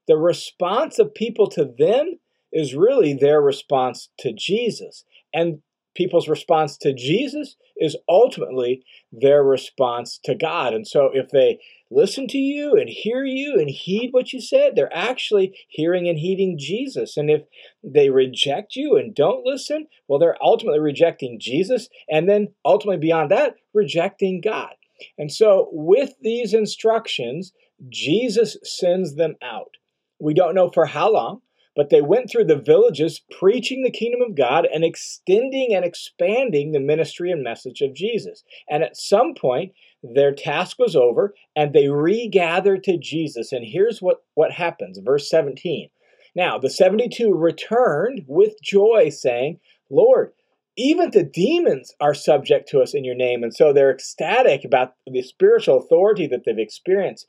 the 0.07 0.17
response 0.17 0.99
of 0.99 1.13
people 1.13 1.47
to 1.51 1.65
them 1.65 2.19
is 2.51 2.75
really 2.75 3.13
their 3.13 3.41
response 3.41 4.09
to 4.19 4.33
Jesus. 4.33 5.05
And 5.33 5.61
people's 5.99 6.29
response 6.29 6.77
to 6.77 6.93
Jesus 6.93 7.57
is 7.75 7.97
ultimately 8.07 8.83
their 9.11 9.43
response 9.43 10.17
to 10.23 10.33
God. 10.33 10.73
And 10.73 10.87
so 10.87 11.09
if 11.13 11.29
they 11.29 11.59
listen 11.91 12.25
to 12.29 12.37
you 12.37 12.77
and 12.77 12.87
hear 12.87 13.25
you 13.25 13.59
and 13.59 13.69
heed 13.69 14.11
what 14.11 14.31
you 14.31 14.39
said, 14.39 14.75
they're 14.75 14.95
actually 14.95 15.53
hearing 15.67 16.07
and 16.07 16.17
heeding 16.17 16.57
Jesus. 16.57 17.17
And 17.17 17.29
if 17.29 17.41
they 17.83 18.09
reject 18.09 18.77
you 18.77 18.95
and 18.95 19.13
don't 19.13 19.45
listen, 19.45 19.87
well, 20.07 20.19
they're 20.19 20.41
ultimately 20.41 20.79
rejecting 20.79 21.37
Jesus 21.37 21.89
and 22.09 22.29
then 22.29 22.53
ultimately 22.63 22.99
beyond 22.99 23.29
that, 23.31 23.55
rejecting 23.73 24.39
God. 24.39 24.73
And 25.17 25.31
so, 25.31 25.67
with 25.71 26.13
these 26.21 26.53
instructions, 26.53 27.51
Jesus 27.89 28.57
sends 28.63 29.15
them 29.15 29.35
out. 29.41 29.75
We 30.19 30.33
don't 30.33 30.55
know 30.55 30.69
for 30.69 30.85
how 30.85 31.11
long, 31.13 31.41
but 31.79 31.89
they 31.89 32.01
went 32.01 32.29
through 32.29 32.43
the 32.43 32.57
villages 32.57 33.21
preaching 33.39 33.83
the 33.83 33.89
kingdom 33.89 34.19
of 34.21 34.35
God 34.35 34.67
and 34.69 34.83
extending 34.83 35.73
and 35.73 35.85
expanding 35.85 36.73
the 36.73 36.79
ministry 36.81 37.31
and 37.31 37.41
message 37.41 37.79
of 37.79 37.93
Jesus. 37.93 38.43
And 38.69 38.83
at 38.83 38.97
some 38.97 39.33
point, 39.33 39.71
their 40.03 40.33
task 40.33 40.77
was 40.77 40.93
over 40.93 41.33
and 41.55 41.71
they 41.71 41.87
regathered 41.87 42.83
to 42.83 42.97
Jesus. 42.97 43.53
And 43.53 43.65
here's 43.65 44.01
what, 44.01 44.25
what 44.33 44.51
happens 44.51 44.99
verse 45.01 45.29
17. 45.29 45.89
Now, 46.35 46.59
the 46.59 46.69
72 46.69 47.33
returned 47.33 48.25
with 48.27 48.61
joy, 48.61 49.07
saying, 49.07 49.61
Lord, 49.89 50.33
even 50.75 51.11
the 51.11 51.23
demons 51.23 51.93
are 52.01 52.13
subject 52.13 52.67
to 52.71 52.81
us 52.81 52.93
in 52.93 53.05
your 53.05 53.15
name. 53.15 53.41
And 53.41 53.55
so 53.55 53.71
they're 53.71 53.89
ecstatic 53.89 54.65
about 54.65 54.95
the 55.07 55.21
spiritual 55.21 55.77
authority 55.77 56.27
that 56.27 56.43
they've 56.45 56.59
experienced 56.59 57.27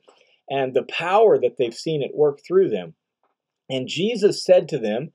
and 0.49 0.75
the 0.75 0.83
power 0.83 1.39
that 1.39 1.57
they've 1.57 1.73
seen 1.73 2.03
at 2.03 2.17
work 2.17 2.41
through 2.45 2.71
them. 2.71 2.95
And 3.71 3.89
Jesus 3.89 4.45
said 4.45 4.69
to 4.69 4.79
them, 4.79 5.13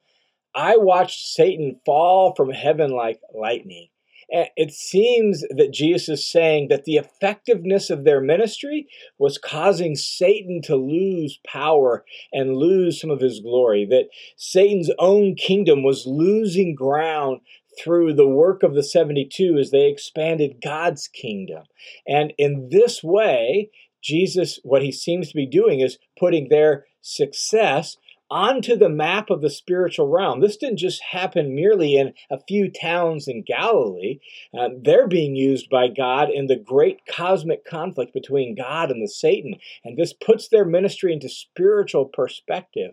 I 0.55 0.77
watched 0.77 1.27
Satan 1.27 1.81
fall 1.85 2.33
from 2.33 2.51
heaven 2.51 2.91
like 2.91 3.19
lightning. 3.33 3.89
It 4.29 4.71
seems 4.71 5.41
that 5.51 5.71
Jesus 5.71 6.09
is 6.09 6.31
saying 6.31 6.69
that 6.69 6.85
the 6.85 6.95
effectiveness 6.95 7.91
of 7.91 8.05
their 8.05 8.21
ministry 8.21 8.87
was 9.19 9.37
causing 9.37 9.95
Satan 9.95 10.61
to 10.63 10.75
lose 10.75 11.39
power 11.45 12.03
and 12.33 12.57
lose 12.57 12.99
some 12.99 13.11
of 13.11 13.21
his 13.21 13.39
glory, 13.39 13.85
that 13.91 14.07
Satan's 14.35 14.89
own 14.97 15.35
kingdom 15.35 15.83
was 15.83 16.07
losing 16.07 16.73
ground 16.73 17.41
through 17.79 18.13
the 18.13 18.27
work 18.27 18.63
of 18.63 18.73
the 18.73 18.83
72 18.83 19.57
as 19.59 19.69
they 19.69 19.87
expanded 19.87 20.61
God's 20.63 21.07
kingdom. 21.07 21.65
And 22.07 22.33
in 22.39 22.69
this 22.71 23.03
way, 23.03 23.69
Jesus, 24.01 24.59
what 24.63 24.81
he 24.81 24.91
seems 24.91 25.29
to 25.29 25.35
be 25.35 25.45
doing 25.45 25.81
is 25.81 25.99
putting 26.17 26.49
their 26.49 26.85
success 27.01 27.97
onto 28.29 28.75
the 28.75 28.89
map 28.89 29.29
of 29.29 29.41
the 29.41 29.49
spiritual 29.49 30.07
realm. 30.07 30.39
This 30.39 30.57
didn't 30.57 30.77
just 30.77 31.01
happen 31.11 31.55
merely 31.55 31.95
in 31.95 32.13
a 32.31 32.39
few 32.47 32.71
towns 32.71 33.27
in 33.27 33.43
Galilee. 33.43 34.19
Uh, 34.57 34.69
they're 34.81 35.07
being 35.07 35.35
used 35.35 35.69
by 35.69 35.87
God 35.87 36.29
in 36.29 36.47
the 36.47 36.55
great 36.55 36.99
cosmic 37.07 37.65
conflict 37.65 38.13
between 38.13 38.55
God 38.55 38.89
and 38.89 39.01
the 39.01 39.07
Satan. 39.07 39.55
And 39.83 39.97
this 39.97 40.13
puts 40.13 40.47
their 40.47 40.65
ministry 40.65 41.13
into 41.13 41.29
spiritual 41.29 42.05
perspective. 42.05 42.91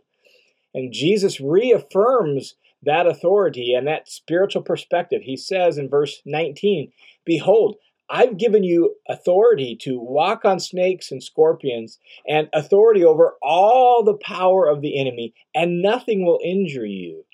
And 0.75 0.93
Jesus 0.93 1.41
reaffirms 1.41 2.55
that 2.83 3.07
authority 3.07 3.75
and 3.75 3.87
that 3.87 4.09
spiritual 4.09 4.63
perspective. 4.63 5.23
He 5.23 5.37
says 5.37 5.79
in 5.79 5.89
verse 5.89 6.21
19, 6.27 6.93
Behold, 7.25 7.77
I've 8.13 8.37
given 8.37 8.63
you 8.63 8.97
authority 9.09 9.75
to 9.81 9.99
walk 9.99 10.45
on 10.45 10.61
snakes 10.61 11.11
and 11.11 11.23
scorpions 11.23 11.99
and 12.29 12.51
authority 12.53 13.03
over 13.03 13.37
all 13.43 14.05
the 14.05 14.19
power 14.19 14.69
of 14.69 14.83
the 14.83 15.01
enemy, 15.01 15.33
and 15.55 15.81
nothing 15.81 16.27
will 16.27 16.39
injure 16.45 16.85
you. 16.85 17.25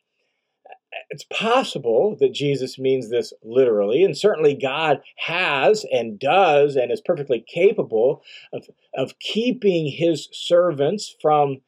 It's 1.11 1.25
possible 1.25 2.17
that 2.21 2.33
Jesus 2.33 2.79
means 2.79 3.11
this 3.11 3.33
literally, 3.43 4.05
and 4.05 4.17
certainly 4.17 4.55
God 4.55 5.01
has 5.27 5.85
and 5.91 6.17
does 6.17 6.77
and 6.77 6.93
is 6.93 7.01
perfectly 7.05 7.45
capable 7.53 8.23
of, 8.53 8.69
of 8.95 9.19
keeping 9.19 9.89
his 9.89 10.29
servants 10.33 11.13
from 11.21 11.61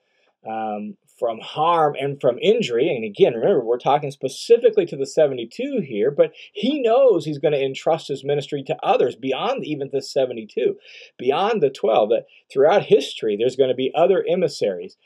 um, 0.48 0.96
from 1.20 1.38
harm 1.40 1.94
and 2.00 2.20
from 2.20 2.38
injury. 2.38 2.88
And 2.88 3.04
again, 3.04 3.34
remember, 3.34 3.62
we're 3.62 3.78
talking 3.78 4.10
specifically 4.10 4.86
to 4.86 4.96
the 4.96 5.06
72 5.06 5.82
here, 5.86 6.10
but 6.10 6.32
he 6.52 6.82
knows 6.82 7.24
he's 7.24 7.38
going 7.38 7.52
to 7.52 7.62
entrust 7.62 8.08
his 8.08 8.24
ministry 8.24 8.64
to 8.66 8.76
others 8.82 9.14
beyond 9.14 9.64
even 9.64 9.90
the 9.92 10.02
72, 10.02 10.76
beyond 11.18 11.62
the 11.62 11.70
12. 11.70 12.08
That 12.08 12.26
throughout 12.50 12.86
history, 12.86 13.36
there's 13.38 13.56
going 13.56 13.70
to 13.70 13.76
be 13.76 13.92
other 13.94 14.24
emissaries. 14.28 14.96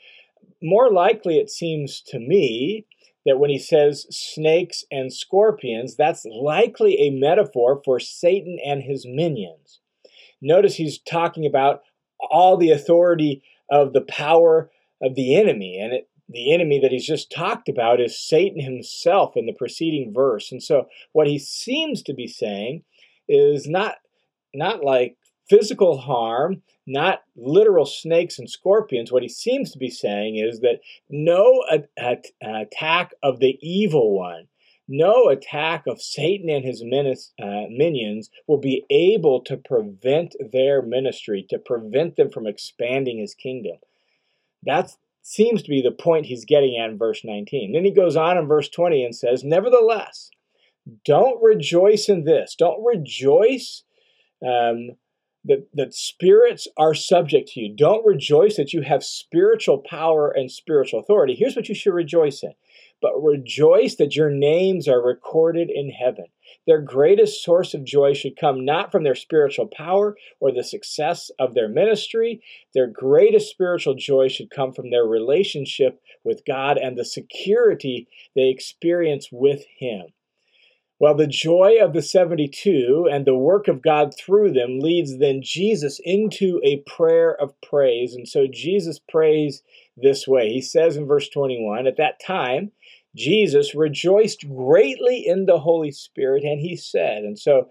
More 0.63 0.91
likely, 0.91 1.37
it 1.37 1.51
seems 1.51 2.01
to 2.07 2.17
me, 2.17 2.85
that 3.25 3.39
when 3.39 3.49
he 3.49 3.57
says 3.57 4.05
snakes 4.09 4.83
and 4.91 5.11
scorpions, 5.11 5.95
that's 5.95 6.25
likely 6.25 6.95
a 6.99 7.09
metaphor 7.09 7.81
for 7.83 7.99
Satan 7.99 8.57
and 8.63 8.83
his 8.83 9.05
minions. 9.07 9.81
Notice 10.41 10.75
he's 10.75 10.99
talking 10.99 11.45
about 11.45 11.81
all 12.19 12.55
the 12.55 12.69
authority 12.69 13.41
of 13.69 13.93
the 13.93 14.01
power 14.01 14.69
of 15.01 15.15
the 15.15 15.35
enemy. 15.35 15.79
And 15.79 15.93
it, 15.93 16.09
the 16.27 16.53
enemy 16.53 16.79
that 16.79 16.91
he's 16.91 17.05
just 17.05 17.31
talked 17.31 17.69
about 17.69 18.01
is 18.01 18.19
Satan 18.19 18.59
himself 18.59 19.33
in 19.35 19.45
the 19.45 19.53
preceding 19.53 20.13
verse. 20.13 20.51
And 20.51 20.61
so 20.61 20.87
what 21.11 21.27
he 21.27 21.37
seems 21.37 22.01
to 22.03 22.13
be 22.13 22.27
saying 22.27 22.83
is 23.27 23.67
not 23.67 23.95
not 24.53 24.83
like 24.83 25.17
physical 25.49 25.97
harm, 25.97 26.61
not 26.87 27.21
literal 27.35 27.85
snakes 27.85 28.39
and 28.39 28.49
scorpions. 28.49 29.11
What 29.11 29.23
he 29.23 29.29
seems 29.29 29.71
to 29.71 29.77
be 29.77 29.89
saying 29.89 30.37
is 30.37 30.61
that 30.61 30.79
no 31.09 31.63
attack 32.41 33.11
of 33.21 33.39
the 33.39 33.57
evil 33.61 34.17
one, 34.17 34.47
no 34.87 35.29
attack 35.29 35.87
of 35.87 36.01
Satan 36.01 36.49
and 36.49 36.63
his 36.63 36.81
uh, 36.81 37.45
minions 37.69 38.29
will 38.47 38.59
be 38.59 38.85
able 38.89 39.41
to 39.41 39.57
prevent 39.57 40.35
their 40.51 40.81
ministry, 40.81 41.45
to 41.49 41.59
prevent 41.59 42.15
them 42.15 42.29
from 42.29 42.47
expanding 42.47 43.19
his 43.19 43.33
kingdom. 43.33 43.77
That 44.65 44.91
seems 45.21 45.63
to 45.63 45.69
be 45.69 45.81
the 45.81 45.91
point 45.91 46.27
he's 46.27 46.45
getting 46.45 46.77
at 46.77 46.89
in 46.89 46.97
verse 46.97 47.21
19. 47.23 47.73
Then 47.73 47.85
he 47.85 47.91
goes 47.91 48.15
on 48.15 48.37
in 48.37 48.47
verse 48.47 48.69
20 48.69 49.03
and 49.03 49.15
says, 49.15 49.43
Nevertheless, 49.43 50.29
don't 51.03 51.41
rejoice 51.41 52.09
in 52.09 52.25
this. 52.25 52.55
Don't 52.57 52.83
rejoice 52.83 53.83
um, 54.45 54.91
that, 55.45 55.67
that 55.73 55.93
spirits 55.93 56.67
are 56.77 56.93
subject 56.93 57.49
to 57.49 57.59
you. 57.59 57.75
Don't 57.75 58.05
rejoice 58.05 58.57
that 58.57 58.73
you 58.73 58.81
have 58.81 59.03
spiritual 59.03 59.79
power 59.79 60.29
and 60.29 60.51
spiritual 60.51 60.99
authority. 60.99 61.35
Here's 61.35 61.55
what 61.55 61.69
you 61.69 61.75
should 61.75 61.93
rejoice 61.93 62.43
in. 62.43 62.53
But 63.01 63.21
rejoice 63.21 63.95
that 63.95 64.15
your 64.15 64.29
names 64.29 64.87
are 64.87 65.01
recorded 65.01 65.69
in 65.69 65.89
heaven. 65.89 66.25
Their 66.67 66.81
greatest 66.81 67.43
source 67.43 67.73
of 67.73 67.83
joy 67.83 68.13
should 68.13 68.37
come 68.37 68.65
not 68.65 68.91
from 68.91 69.03
their 69.03 69.15
spiritual 69.15 69.67
power 69.67 70.17
or 70.39 70.51
the 70.51 70.63
success 70.63 71.29
of 71.37 71.53
their 71.53 71.69
ministry. 71.69 72.41
Their 72.73 72.87
greatest 72.87 73.49
spiritual 73.49 73.95
joy 73.95 74.29
should 74.29 74.49
come 74.49 74.73
from 74.73 74.89
their 74.89 75.05
relationship 75.05 76.01
with 76.23 76.45
God 76.45 76.77
and 76.77 76.97
the 76.97 77.05
security 77.05 78.07
they 78.35 78.49
experience 78.49 79.29
with 79.31 79.63
Him. 79.77 80.07
Well, 80.97 81.13
the 81.13 81.27
joy 81.27 81.77
of 81.81 81.91
the 81.91 82.01
72 82.01 83.09
and 83.11 83.25
the 83.25 83.35
work 83.35 83.67
of 83.67 83.81
God 83.81 84.13
through 84.17 84.53
them 84.53 84.79
leads 84.79 85.17
then 85.17 85.41
Jesus 85.41 85.99
into 86.03 86.61
a 86.63 86.77
prayer 86.87 87.35
of 87.35 87.59
praise. 87.59 88.15
And 88.15 88.27
so 88.27 88.47
Jesus 88.47 88.99
prays 88.99 89.61
this 89.97 90.25
way. 90.25 90.49
He 90.49 90.61
says 90.61 90.95
in 90.95 91.05
verse 91.05 91.27
21 91.27 91.85
At 91.85 91.97
that 91.97 92.21
time, 92.25 92.71
Jesus 93.15 93.73
rejoiced 93.73 94.45
greatly 94.47 95.25
in 95.25 95.45
the 95.45 95.59
Holy 95.59 95.91
Spirit, 95.91 96.43
and 96.43 96.59
he 96.59 96.75
said, 96.75 97.23
and 97.23 97.39
so 97.39 97.69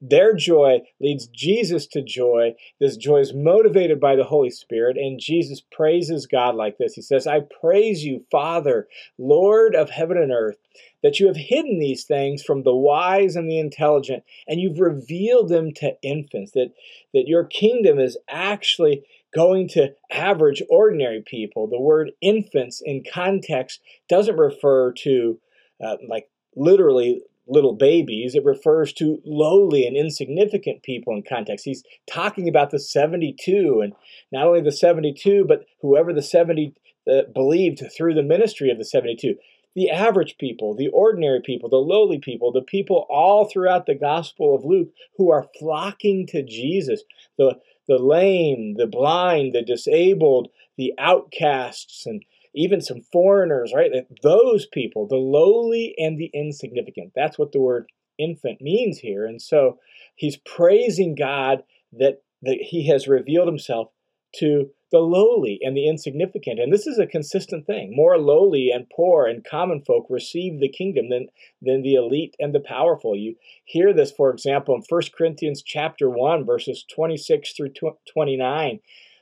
their 0.00 0.34
joy 0.34 0.80
leads 1.00 1.26
Jesus 1.26 1.86
to 1.88 2.02
joy. 2.02 2.54
This 2.80 2.96
joy 2.96 3.18
is 3.18 3.34
motivated 3.34 4.00
by 4.00 4.14
the 4.16 4.24
Holy 4.24 4.50
Spirit, 4.50 4.96
and 4.96 5.20
Jesus 5.20 5.60
praises 5.60 6.26
God 6.26 6.54
like 6.54 6.78
this. 6.78 6.94
He 6.94 7.02
says, 7.02 7.26
I 7.26 7.40
praise 7.60 8.04
you, 8.04 8.24
Father, 8.30 8.86
Lord 9.18 9.74
of 9.74 9.90
heaven 9.90 10.16
and 10.16 10.30
earth, 10.30 10.58
that 11.02 11.20
you 11.20 11.26
have 11.26 11.36
hidden 11.36 11.80
these 11.80 12.04
things 12.04 12.42
from 12.42 12.62
the 12.62 12.74
wise 12.74 13.36
and 13.36 13.50
the 13.50 13.58
intelligent, 13.58 14.22
and 14.46 14.60
you've 14.60 14.80
revealed 14.80 15.48
them 15.48 15.72
to 15.74 15.96
infants, 16.02 16.52
that, 16.52 16.72
that 17.12 17.28
your 17.28 17.44
kingdom 17.44 17.98
is 17.98 18.16
actually 18.28 19.02
going 19.34 19.68
to 19.68 19.94
average, 20.10 20.62
ordinary 20.70 21.22
people. 21.26 21.66
The 21.66 21.80
word 21.80 22.12
infants 22.20 22.82
in 22.84 23.02
context 23.10 23.80
doesn't 24.08 24.36
refer 24.36 24.92
to 24.92 25.38
uh, 25.84 25.96
like 26.08 26.28
literally 26.56 27.22
little 27.46 27.74
babies. 27.74 28.34
It 28.34 28.44
refers 28.44 28.92
to 28.94 29.20
lowly 29.24 29.86
and 29.86 29.96
insignificant 29.96 30.82
people 30.82 31.14
in 31.14 31.22
context. 31.22 31.64
He's 31.64 31.82
talking 32.10 32.48
about 32.48 32.70
the 32.70 32.78
72, 32.78 33.80
and 33.82 33.92
not 34.32 34.46
only 34.46 34.62
the 34.62 34.72
72, 34.72 35.44
but 35.46 35.64
whoever 35.82 36.12
the 36.12 36.22
70 36.22 36.74
uh, 37.10 37.22
believed 37.34 37.82
through 37.94 38.14
the 38.14 38.22
ministry 38.22 38.70
of 38.70 38.78
the 38.78 38.84
72. 38.84 39.34
The 39.74 39.90
average 39.90 40.36
people, 40.38 40.74
the 40.74 40.88
ordinary 40.88 41.40
people, 41.44 41.68
the 41.68 41.76
lowly 41.76 42.18
people, 42.18 42.52
the 42.52 42.62
people 42.62 43.06
all 43.10 43.48
throughout 43.48 43.86
the 43.86 43.94
Gospel 43.94 44.54
of 44.54 44.64
Luke 44.64 44.90
who 45.16 45.30
are 45.30 45.48
flocking 45.58 46.26
to 46.28 46.42
Jesus. 46.42 47.02
The, 47.38 47.58
the 47.88 47.98
lame, 47.98 48.74
the 48.76 48.86
blind, 48.86 49.52
the 49.52 49.62
disabled, 49.62 50.48
the 50.76 50.94
outcasts, 50.98 52.06
and 52.06 52.24
even 52.54 52.80
some 52.80 53.00
foreigners, 53.00 53.72
right? 53.74 53.90
Those 54.22 54.66
people, 54.66 55.06
the 55.06 55.16
lowly 55.16 55.94
and 55.98 56.18
the 56.18 56.30
insignificant. 56.32 57.12
That's 57.14 57.38
what 57.38 57.52
the 57.52 57.60
word 57.60 57.88
infant 58.18 58.60
means 58.60 58.98
here. 58.98 59.26
And 59.26 59.42
so 59.42 59.78
he's 60.14 60.36
praising 60.36 61.14
God 61.16 61.64
that, 61.92 62.22
that 62.42 62.58
he 62.60 62.86
has 62.88 63.08
revealed 63.08 63.48
himself 63.48 63.88
to 64.36 64.70
the 64.94 65.00
lowly 65.00 65.58
and 65.60 65.76
the 65.76 65.88
insignificant. 65.88 66.60
And 66.60 66.72
this 66.72 66.86
is 66.86 67.00
a 67.00 67.06
consistent 67.06 67.66
thing. 67.66 67.96
More 67.96 68.16
lowly 68.16 68.70
and 68.70 68.88
poor 68.94 69.26
and 69.26 69.44
common 69.44 69.82
folk 69.82 70.06
receive 70.08 70.60
the 70.60 70.68
kingdom 70.68 71.08
than, 71.08 71.26
than 71.60 71.82
the 71.82 71.96
elite 71.96 72.36
and 72.38 72.54
the 72.54 72.60
powerful. 72.60 73.16
You 73.16 73.34
hear 73.64 73.92
this, 73.92 74.12
for 74.12 74.30
example, 74.30 74.72
in 74.76 74.84
1 74.88 75.02
Corinthians 75.18 75.64
chapter 75.66 76.08
1, 76.08 76.46
verses 76.46 76.84
26 76.94 77.54
through 77.56 77.72
29, 78.12 78.78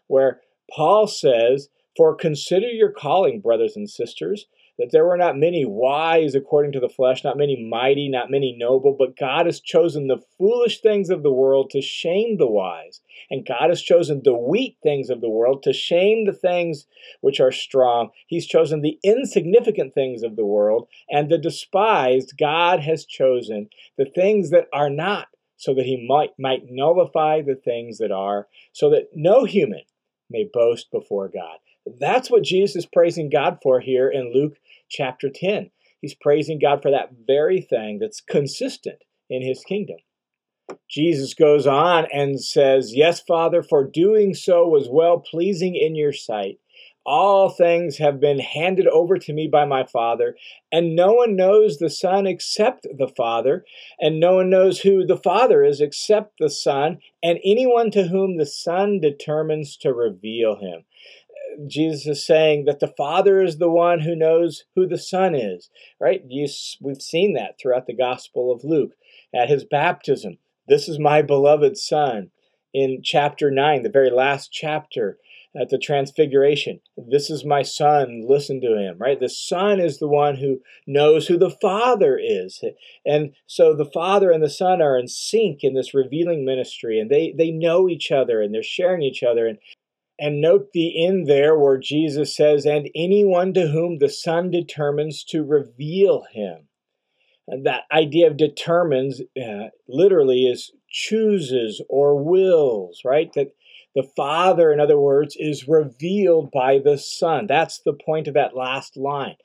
where 0.08 0.42
Paul 0.70 1.06
says, 1.06 1.70
For 1.96 2.14
consider 2.14 2.68
your 2.68 2.92
calling, 2.92 3.40
brothers 3.40 3.74
and 3.74 3.88
sisters 3.88 4.44
that 4.78 4.88
there 4.90 5.04
were 5.04 5.16
not 5.16 5.37
many 5.37 5.64
wise 5.64 6.35
according 6.35 6.72
to 6.72 6.80
the 6.80 6.88
flesh, 6.88 7.22
not 7.22 7.37
many 7.37 7.62
mighty, 7.62 8.08
not 8.08 8.30
many 8.30 8.56
noble, 8.58 8.96
but 8.98 9.16
God 9.16 9.46
has 9.46 9.61
chosen 9.61 10.06
the 10.06 10.22
foolish 10.38 10.80
things 10.80 11.11
of 11.11 11.22
the 11.22 11.32
world 11.32 11.70
to 11.70 11.82
shame 11.82 12.38
the 12.38 12.46
wise. 12.46 13.00
And 13.30 13.46
God 13.46 13.68
has 13.68 13.82
chosen 13.82 14.22
the 14.24 14.37
weak 14.37 14.78
things 14.82 15.11
of 15.11 15.20
the 15.20 15.28
world 15.28 15.62
to 15.64 15.72
shame 15.72 16.24
the 16.24 16.32
things 16.32 16.87
which 17.20 17.40
are 17.40 17.52
strong. 17.52 18.11
He's 18.26 18.46
chosen 18.46 18.80
the 18.80 18.98
insignificant 19.04 19.94
things 19.94 20.22
of 20.22 20.37
the 20.37 20.46
world 20.46 20.88
and 21.11 21.28
the 21.28 21.38
despised. 21.38 22.35
God 22.38 22.80
has 22.80 23.04
chosen 23.04 23.68
the 23.98 24.06
things 24.06 24.50
that 24.50 24.68
are 24.72 24.90
not, 24.90 25.28
so 25.56 25.74
that 25.74 25.87
he 25.87 26.06
might, 26.08 26.30
might 26.38 26.62
nullify 26.68 27.42
the 27.42 27.54
things 27.54 27.98
that 27.98 28.11
are, 28.11 28.48
so 28.72 28.90
that 28.90 29.11
no 29.14 29.44
human 29.44 29.82
may 30.30 30.48
boast 30.52 30.90
before 30.90 31.28
God. 31.28 31.58
That's 31.86 32.30
what 32.30 32.44
Jesus 32.44 32.76
is 32.76 32.86
praising 32.86 33.28
God 33.30 33.58
for 33.62 33.80
here 33.80 34.08
in 34.08 34.32
Luke 34.32 34.58
chapter 34.88 35.28
10. 35.28 35.70
He's 36.00 36.14
praising 36.14 36.58
God 36.58 36.82
for 36.82 36.90
that 36.90 37.10
very 37.26 37.60
thing 37.60 37.98
that's 37.98 38.20
consistent 38.20 38.98
in 39.28 39.42
his 39.42 39.64
kingdom. 39.64 39.98
Jesus 40.88 41.34
goes 41.34 41.66
on 41.66 42.06
and 42.12 42.42
says, 42.42 42.94
Yes, 42.94 43.20
Father, 43.20 43.62
for 43.62 43.84
doing 43.84 44.34
so 44.34 44.66
was 44.68 44.88
well 44.90 45.18
pleasing 45.18 45.74
in 45.74 45.94
your 45.94 46.12
sight. 46.12 46.58
All 47.04 47.50
things 47.50 47.98
have 47.98 48.20
been 48.20 48.38
handed 48.38 48.86
over 48.86 49.18
to 49.18 49.32
me 49.32 49.48
by 49.48 49.64
my 49.64 49.84
Father, 49.84 50.36
and 50.70 50.94
no 50.94 51.12
one 51.14 51.34
knows 51.34 51.78
the 51.78 51.90
Son 51.90 52.28
except 52.28 52.86
the 52.96 53.08
Father, 53.08 53.64
and 53.98 54.20
no 54.20 54.36
one 54.36 54.50
knows 54.50 54.80
who 54.80 55.04
the 55.04 55.16
Father 55.16 55.64
is 55.64 55.80
except 55.80 56.38
the 56.38 56.50
Son, 56.50 56.98
and 57.20 57.40
anyone 57.44 57.90
to 57.90 58.06
whom 58.06 58.36
the 58.36 58.46
Son 58.46 59.00
determines 59.00 59.76
to 59.78 59.92
reveal 59.92 60.56
him. 60.60 60.84
Jesus 61.66 62.06
is 62.06 62.26
saying 62.26 62.64
that 62.66 62.80
the 62.80 62.92
Father 62.96 63.42
is 63.42 63.58
the 63.58 63.70
one 63.70 64.00
who 64.00 64.14
knows 64.14 64.64
who 64.74 64.86
the 64.86 64.98
Son 64.98 65.34
is, 65.34 65.70
right? 66.00 66.22
You, 66.26 66.46
we've 66.80 67.02
seen 67.02 67.34
that 67.34 67.58
throughout 67.60 67.86
the 67.86 67.96
Gospel 67.96 68.52
of 68.52 68.64
Luke. 68.64 68.92
At 69.34 69.48
his 69.48 69.64
baptism, 69.64 70.38
this 70.68 70.88
is 70.88 70.98
my 70.98 71.22
beloved 71.22 71.76
Son. 71.76 72.30
In 72.74 73.00
chapter 73.02 73.50
9, 73.50 73.82
the 73.82 73.90
very 73.90 74.10
last 74.10 74.50
chapter, 74.50 75.18
at 75.54 75.68
the 75.68 75.78
transfiguration, 75.78 76.80
this 76.96 77.28
is 77.28 77.44
my 77.44 77.60
Son, 77.62 78.22
listen 78.26 78.60
to 78.62 78.78
him, 78.78 78.96
right? 78.98 79.20
The 79.20 79.28
Son 79.28 79.78
is 79.78 79.98
the 79.98 80.08
one 80.08 80.36
who 80.36 80.60
knows 80.86 81.26
who 81.26 81.36
the 81.36 81.50
Father 81.50 82.18
is. 82.18 82.62
And 83.04 83.34
so 83.46 83.74
the 83.74 83.90
Father 83.92 84.30
and 84.30 84.42
the 84.42 84.48
Son 84.48 84.80
are 84.80 84.98
in 84.98 85.08
sync 85.08 85.62
in 85.62 85.74
this 85.74 85.92
revealing 85.92 86.44
ministry, 86.44 86.98
and 86.98 87.10
they, 87.10 87.34
they 87.36 87.50
know 87.50 87.88
each 87.88 88.10
other 88.10 88.40
and 88.40 88.54
they're 88.54 88.62
sharing 88.62 89.02
each 89.02 89.22
other. 89.22 89.46
And 89.46 89.58
and 90.18 90.40
note 90.40 90.68
the 90.72 91.05
end 91.05 91.27
there 91.27 91.59
where 91.59 91.79
Jesus 91.79 92.37
says, 92.37 92.64
and 92.66 92.88
anyone 92.94 93.53
to 93.55 93.68
whom 93.68 93.98
the 93.98 94.09
Son 94.09 94.51
determines 94.51 95.25
to 95.25 95.42
reveal 95.42 96.25
him. 96.33 96.68
And 97.48 97.66
that 97.66 97.83
idea 97.90 98.29
of 98.29 98.37
determines 98.37 99.20
uh, 99.20 99.68
literally 99.88 100.44
is 100.44 100.72
chooses 100.88 101.83
or 101.88 102.22
wills, 102.22 103.01
right? 103.05 103.33
That 103.35 103.55
the 103.94 104.09
Father, 104.16 104.72
in 104.72 104.81
other 104.81 104.98
words, 104.98 105.37
is 105.38 105.68
revealed 105.68 106.51
by 106.51 106.79
the 106.79 106.96
Son. 106.96 107.46
That's 107.46 107.81
the 107.81 107.92
point 107.92 108.29
of 108.29 108.35
that 108.35 108.57
last 108.57 108.96
line. 108.96 109.37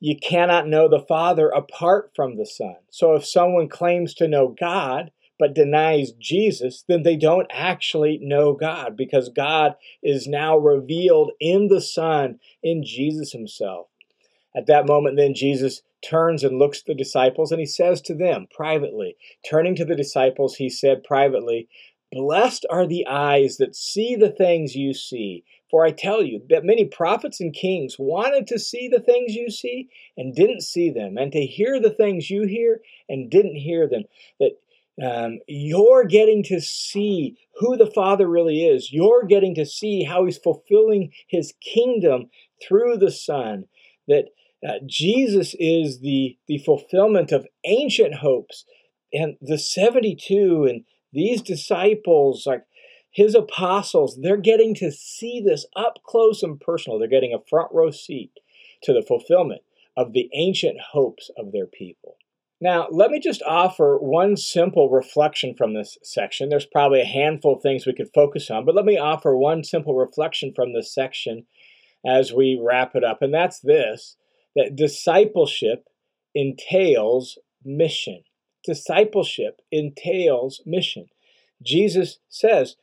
You 0.00 0.16
cannot 0.16 0.66
know 0.66 0.88
the 0.88 1.04
Father 1.06 1.48
apart 1.48 2.10
from 2.16 2.36
the 2.36 2.46
Son. 2.46 2.76
So 2.90 3.14
if 3.14 3.26
someone 3.26 3.68
claims 3.68 4.14
to 4.14 4.26
know 4.26 4.54
God, 4.58 5.12
but 5.42 5.56
denies 5.56 6.12
Jesus, 6.12 6.84
then 6.86 7.02
they 7.02 7.16
don't 7.16 7.48
actually 7.50 8.16
know 8.22 8.52
God 8.52 8.96
because 8.96 9.28
God 9.28 9.74
is 10.00 10.28
now 10.28 10.56
revealed 10.56 11.32
in 11.40 11.66
the 11.66 11.80
Son, 11.80 12.38
in 12.62 12.84
Jesus 12.84 13.32
Himself. 13.32 13.88
At 14.54 14.66
that 14.66 14.86
moment, 14.86 15.16
then 15.16 15.34
Jesus 15.34 15.82
turns 16.00 16.44
and 16.44 16.60
looks 16.60 16.78
at 16.78 16.86
the 16.86 16.94
disciples 16.94 17.50
and 17.50 17.58
he 17.58 17.66
says 17.66 18.00
to 18.02 18.14
them 18.14 18.46
privately, 18.54 19.16
turning 19.44 19.74
to 19.74 19.84
the 19.84 19.96
disciples, 19.96 20.54
he 20.54 20.70
said 20.70 21.02
privately, 21.02 21.66
Blessed 22.12 22.64
are 22.70 22.86
the 22.86 23.04
eyes 23.08 23.56
that 23.56 23.74
see 23.74 24.14
the 24.14 24.30
things 24.30 24.76
you 24.76 24.94
see. 24.94 25.42
For 25.72 25.84
I 25.84 25.90
tell 25.90 26.22
you 26.22 26.42
that 26.50 26.64
many 26.64 26.84
prophets 26.84 27.40
and 27.40 27.52
kings 27.52 27.96
wanted 27.98 28.46
to 28.46 28.60
see 28.60 28.86
the 28.86 29.00
things 29.00 29.34
you 29.34 29.50
see 29.50 29.88
and 30.16 30.36
didn't 30.36 30.60
see 30.60 30.90
them, 30.90 31.16
and 31.18 31.32
to 31.32 31.44
hear 31.44 31.80
the 31.80 31.90
things 31.90 32.30
you 32.30 32.46
hear 32.46 32.80
and 33.08 33.28
didn't 33.28 33.56
hear 33.56 33.88
them. 33.88 34.04
That 34.38 34.58
um, 35.02 35.38
you're 35.46 36.04
getting 36.04 36.42
to 36.44 36.60
see 36.60 37.38
who 37.56 37.76
the 37.76 37.90
Father 37.90 38.28
really 38.28 38.66
is. 38.66 38.92
You're 38.92 39.24
getting 39.24 39.54
to 39.54 39.64
see 39.64 40.04
how 40.04 40.24
He's 40.24 40.38
fulfilling 40.38 41.12
His 41.28 41.54
kingdom 41.60 42.30
through 42.66 42.98
the 42.98 43.10
Son. 43.10 43.64
That 44.08 44.26
uh, 44.66 44.74
Jesus 44.86 45.54
is 45.58 46.00
the, 46.00 46.36
the 46.46 46.58
fulfillment 46.58 47.32
of 47.32 47.46
ancient 47.64 48.16
hopes. 48.16 48.64
And 49.12 49.36
the 49.40 49.58
72 49.58 50.66
and 50.68 50.84
these 51.12 51.42
disciples, 51.42 52.44
like 52.46 52.64
his 53.10 53.34
apostles, 53.34 54.18
they're 54.20 54.38
getting 54.38 54.74
to 54.76 54.90
see 54.90 55.42
this 55.44 55.66
up 55.76 55.98
close 56.04 56.42
and 56.42 56.58
personal. 56.58 56.98
They're 56.98 57.08
getting 57.08 57.34
a 57.34 57.48
front 57.48 57.68
row 57.72 57.90
seat 57.90 58.32
to 58.84 58.92
the 58.92 59.02
fulfillment 59.02 59.62
of 59.96 60.12
the 60.12 60.30
ancient 60.34 60.78
hopes 60.92 61.30
of 61.36 61.52
their 61.52 61.66
people. 61.66 62.16
Now, 62.62 62.86
let 62.92 63.10
me 63.10 63.18
just 63.18 63.42
offer 63.42 63.98
one 63.98 64.36
simple 64.36 64.88
reflection 64.88 65.56
from 65.58 65.74
this 65.74 65.98
section. 66.04 66.48
There's 66.48 66.64
probably 66.64 67.00
a 67.00 67.04
handful 67.04 67.56
of 67.56 67.60
things 67.60 67.86
we 67.86 67.92
could 67.92 68.14
focus 68.14 68.52
on, 68.52 68.64
but 68.64 68.76
let 68.76 68.84
me 68.84 68.96
offer 68.96 69.36
one 69.36 69.64
simple 69.64 69.96
reflection 69.96 70.52
from 70.54 70.72
this 70.72 70.94
section 70.94 71.46
as 72.06 72.32
we 72.32 72.56
wrap 72.62 72.94
it 72.94 73.02
up. 73.02 73.20
And 73.20 73.34
that's 73.34 73.58
this 73.58 74.16
that 74.54 74.76
discipleship 74.76 75.88
entails 76.36 77.36
mission. 77.64 78.22
Discipleship 78.64 79.60
entails 79.72 80.62
mission. 80.64 81.06
Jesus 81.64 82.18
says, 82.28 82.76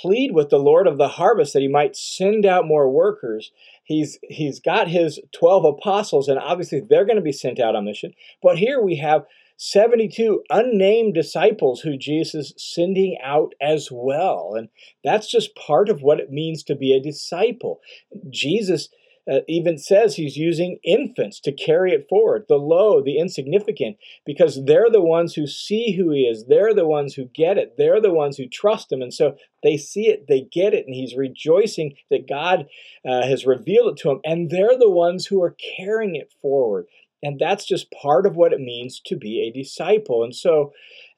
plead 0.00 0.32
with 0.32 0.48
the 0.48 0.58
Lord 0.58 0.86
of 0.86 0.96
the 0.96 1.08
harvest 1.08 1.52
that 1.52 1.60
he 1.60 1.68
might 1.68 1.94
send 1.94 2.46
out 2.46 2.66
more 2.66 2.90
workers 2.90 3.52
he's 3.86 4.18
he's 4.28 4.60
got 4.60 4.88
his 4.88 5.18
12 5.32 5.64
apostles 5.64 6.28
and 6.28 6.38
obviously 6.38 6.80
they're 6.80 7.06
going 7.06 7.16
to 7.16 7.22
be 7.22 7.32
sent 7.32 7.58
out 7.58 7.74
on 7.74 7.86
mission. 7.86 8.12
But 8.42 8.58
here 8.58 8.82
we 8.82 8.96
have 8.96 9.24
72 9.56 10.42
unnamed 10.50 11.14
disciples 11.14 11.80
who 11.80 11.96
Jesus 11.96 12.34
is 12.34 12.54
sending 12.58 13.16
out 13.22 13.54
as 13.60 13.88
well. 13.90 14.52
And 14.54 14.68
that's 15.02 15.30
just 15.30 15.56
part 15.56 15.88
of 15.88 16.02
what 16.02 16.20
it 16.20 16.30
means 16.30 16.62
to 16.64 16.74
be 16.74 16.94
a 16.94 17.00
disciple. 17.00 17.80
Jesus 18.28 18.90
uh, 19.30 19.40
even 19.48 19.76
says 19.78 20.14
he's 20.14 20.36
using 20.36 20.78
infants 20.84 21.40
to 21.40 21.52
carry 21.52 21.92
it 21.92 22.06
forward, 22.08 22.44
the 22.48 22.56
low, 22.56 23.02
the 23.02 23.18
insignificant, 23.18 23.96
because 24.24 24.64
they're 24.64 24.90
the 24.90 25.00
ones 25.00 25.34
who 25.34 25.46
see 25.46 25.92
who 25.96 26.10
he 26.10 26.22
is. 26.22 26.46
They're 26.46 26.74
the 26.74 26.86
ones 26.86 27.14
who 27.14 27.24
get 27.34 27.58
it. 27.58 27.74
They're 27.76 28.00
the 28.00 28.12
ones 28.12 28.36
who 28.36 28.46
trust 28.46 28.92
him. 28.92 29.02
And 29.02 29.12
so 29.12 29.36
they 29.62 29.76
see 29.76 30.08
it, 30.08 30.26
they 30.28 30.46
get 30.52 30.74
it, 30.74 30.86
and 30.86 30.94
he's 30.94 31.16
rejoicing 31.16 31.96
that 32.10 32.28
God 32.28 32.66
uh, 33.08 33.22
has 33.22 33.46
revealed 33.46 33.92
it 33.92 34.02
to 34.02 34.10
him. 34.10 34.20
And 34.24 34.50
they're 34.50 34.78
the 34.78 34.90
ones 34.90 35.26
who 35.26 35.42
are 35.42 35.56
carrying 35.76 36.14
it 36.14 36.32
forward. 36.40 36.86
And 37.22 37.40
that's 37.40 37.66
just 37.66 37.90
part 37.90 38.26
of 38.26 38.36
what 38.36 38.52
it 38.52 38.60
means 38.60 39.00
to 39.06 39.16
be 39.16 39.40
a 39.40 39.56
disciple. 39.56 40.22
And 40.22 40.34
so, 40.34 40.72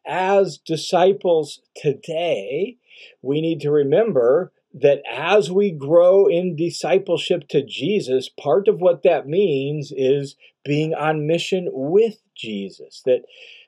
as 0.07 0.57
disciples 0.57 1.61
today, 1.77 2.79
we 3.21 3.42
need 3.42 3.61
to 3.61 3.71
remember 3.71 4.53
that 4.74 5.02
as 5.11 5.50
we 5.50 5.70
grow 5.70 6.26
in 6.26 6.57
discipleship 6.57 7.48
to 7.48 7.64
Jesus, 7.64 8.28
part 8.28 8.68
of 8.68 8.81
what 8.81 9.02
that 9.02 9.26
means 9.26 9.92
is 9.96 10.37
being 10.64 10.94
on 10.94 11.26
mission 11.26 11.68
with 11.72 12.18
Jesus. 12.37 13.02
That 13.04 13.22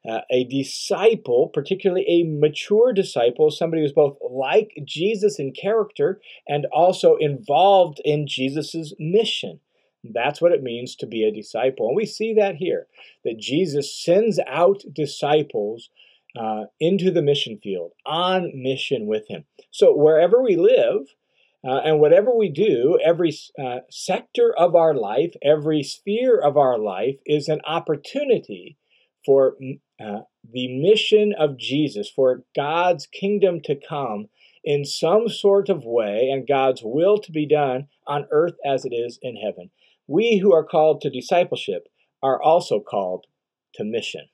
uh, 0.08 0.20
a 0.30 0.44
disciple, 0.44 1.50
particularly 1.52 2.04
a 2.08 2.24
mature 2.24 2.92
disciple, 2.92 3.50
somebody 3.50 3.82
who's 3.82 3.92
both 3.92 4.16
like 4.30 4.72
Jesus 4.84 5.38
in 5.38 5.52
character 5.52 6.20
and 6.46 6.66
also 6.72 7.16
involved 7.16 8.00
in 8.04 8.26
Jesus' 8.26 8.94
mission. 8.98 9.60
That's 10.02 10.40
what 10.40 10.52
it 10.52 10.62
means 10.62 10.96
to 10.96 11.06
be 11.06 11.24
a 11.24 11.32
disciple. 11.32 11.88
And 11.88 11.96
we 11.96 12.06
see 12.06 12.32
that 12.34 12.56
here, 12.56 12.86
that 13.24 13.38
Jesus 13.38 13.94
sends 13.94 14.40
out 14.46 14.82
disciples 14.94 15.90
uh, 16.38 16.64
into 16.78 17.10
the 17.10 17.22
mission 17.22 17.58
field, 17.62 17.92
on 18.06 18.52
mission 18.54 19.06
with 19.06 19.28
Him. 19.28 19.44
So 19.70 19.94
wherever 19.94 20.42
we 20.42 20.56
live, 20.56 21.06
uh, 21.62 21.80
and 21.84 22.00
whatever 22.00 22.34
we 22.34 22.48
do, 22.48 22.98
every 23.04 23.36
uh, 23.62 23.80
sector 23.90 24.54
of 24.56 24.74
our 24.74 24.94
life, 24.94 25.34
every 25.42 25.82
sphere 25.82 26.40
of 26.40 26.56
our 26.56 26.78
life 26.78 27.16
is 27.26 27.48
an 27.48 27.60
opportunity 27.66 28.78
for 29.26 29.56
uh, 30.02 30.20
the 30.50 30.80
mission 30.80 31.34
of 31.38 31.58
Jesus, 31.58 32.08
for 32.08 32.44
God's 32.56 33.06
kingdom 33.06 33.60
to 33.64 33.76
come 33.76 34.28
in 34.64 34.86
some 34.86 35.28
sort 35.28 35.68
of 35.68 35.84
way 35.84 36.30
and 36.30 36.48
God's 36.48 36.80
will 36.82 37.18
to 37.18 37.30
be 37.30 37.46
done 37.46 37.88
on 38.06 38.26
earth 38.30 38.56
as 38.64 38.86
it 38.86 38.94
is 38.94 39.18
in 39.20 39.36
heaven. 39.36 39.70
We 40.06 40.38
who 40.38 40.54
are 40.54 40.64
called 40.64 41.02
to 41.02 41.10
discipleship 41.10 41.88
are 42.22 42.40
also 42.40 42.80
called 42.80 43.26
to 43.74 43.84
mission. 43.84 44.29